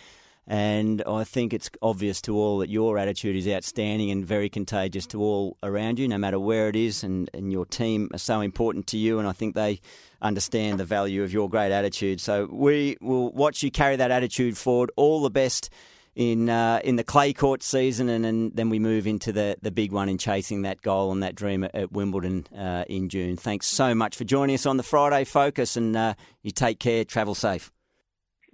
And 0.48 1.04
I 1.08 1.24
think 1.24 1.54
it's 1.54 1.70
obvious 1.82 2.22
to 2.22 2.36
all 2.36 2.60
that 2.60 2.70
your 2.70 2.98
attitude 2.98 3.36
is 3.36 3.48
outstanding 3.48 4.12
and 4.12 4.26
very 4.26 4.48
contagious 4.48 5.08
to 5.08 5.22
all 5.22 5.58
around 5.64 5.98
you, 5.98 6.08
no 6.08 6.18
matter 6.20 6.40
where 6.40 6.70
it 6.70 6.76
is. 6.76 7.04
And, 7.04 7.30
and 7.34 7.52
your 7.52 7.66
team 7.66 8.10
are 8.14 8.20
so 8.20 8.42
important 8.42 8.88
to 8.88 8.98
you. 8.98 9.18
And 9.20 9.28
I 9.28 9.32
think 9.32 9.56
they 9.56 9.82
understand 10.26 10.80
the 10.80 10.86
value 10.86 11.24
of 11.24 11.32
your 11.32 11.50
great 11.50 11.72
attitude. 11.72 12.20
So 12.20 12.48
we 12.52 12.98
will 13.02 13.32
watch 13.32 13.64
you 13.64 13.72
carry 13.72 13.96
that 13.96 14.12
attitude 14.12 14.58
forward. 14.58 14.92
All 14.96 15.22
the 15.22 15.30
best 15.30 15.70
in 16.16 16.50
uh, 16.50 16.80
in 16.84 16.96
the 16.96 17.04
clay 17.04 17.34
court 17.34 17.62
season, 17.62 18.08
and, 18.10 18.26
and, 18.26 18.56
then 18.56 18.70
we 18.70 18.80
move 18.80 19.06
into 19.06 19.34
the, 19.34 19.58
the 19.62 19.72
big 19.72 19.92
one 19.92 20.08
in 20.08 20.18
chasing 20.18 20.62
that 20.62 20.82
goal 20.82 21.12
and 21.12 21.22
that 21.22 21.36
dream 21.36 21.66
at, 21.66 21.76
at 21.76 21.92
Wimbledon 21.92 22.48
uh, 22.58 22.86
in 22.88 23.10
June. 23.10 23.36
Thanks 23.36 23.68
so 23.68 23.94
much 23.94 24.16
for 24.16 24.24
joining 24.24 24.56
us 24.56 24.66
on 24.66 24.78
the 24.78 24.84
Friday 24.84 25.26
Focus, 25.26 25.76
and 25.76 25.96
uh, 25.96 26.14
you 26.42 26.52
take 26.52 26.80
care, 26.80 27.04
travel 27.04 27.36
safe. 27.36 27.72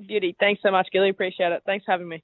Beauty. 0.07 0.35
Thanks 0.39 0.63
so 0.63 0.71
much, 0.71 0.87
Gilly. 0.91 1.09
Appreciate 1.09 1.51
it. 1.51 1.61
Thanks 1.63 1.85
for 1.85 1.91
having 1.91 2.09
me. 2.09 2.23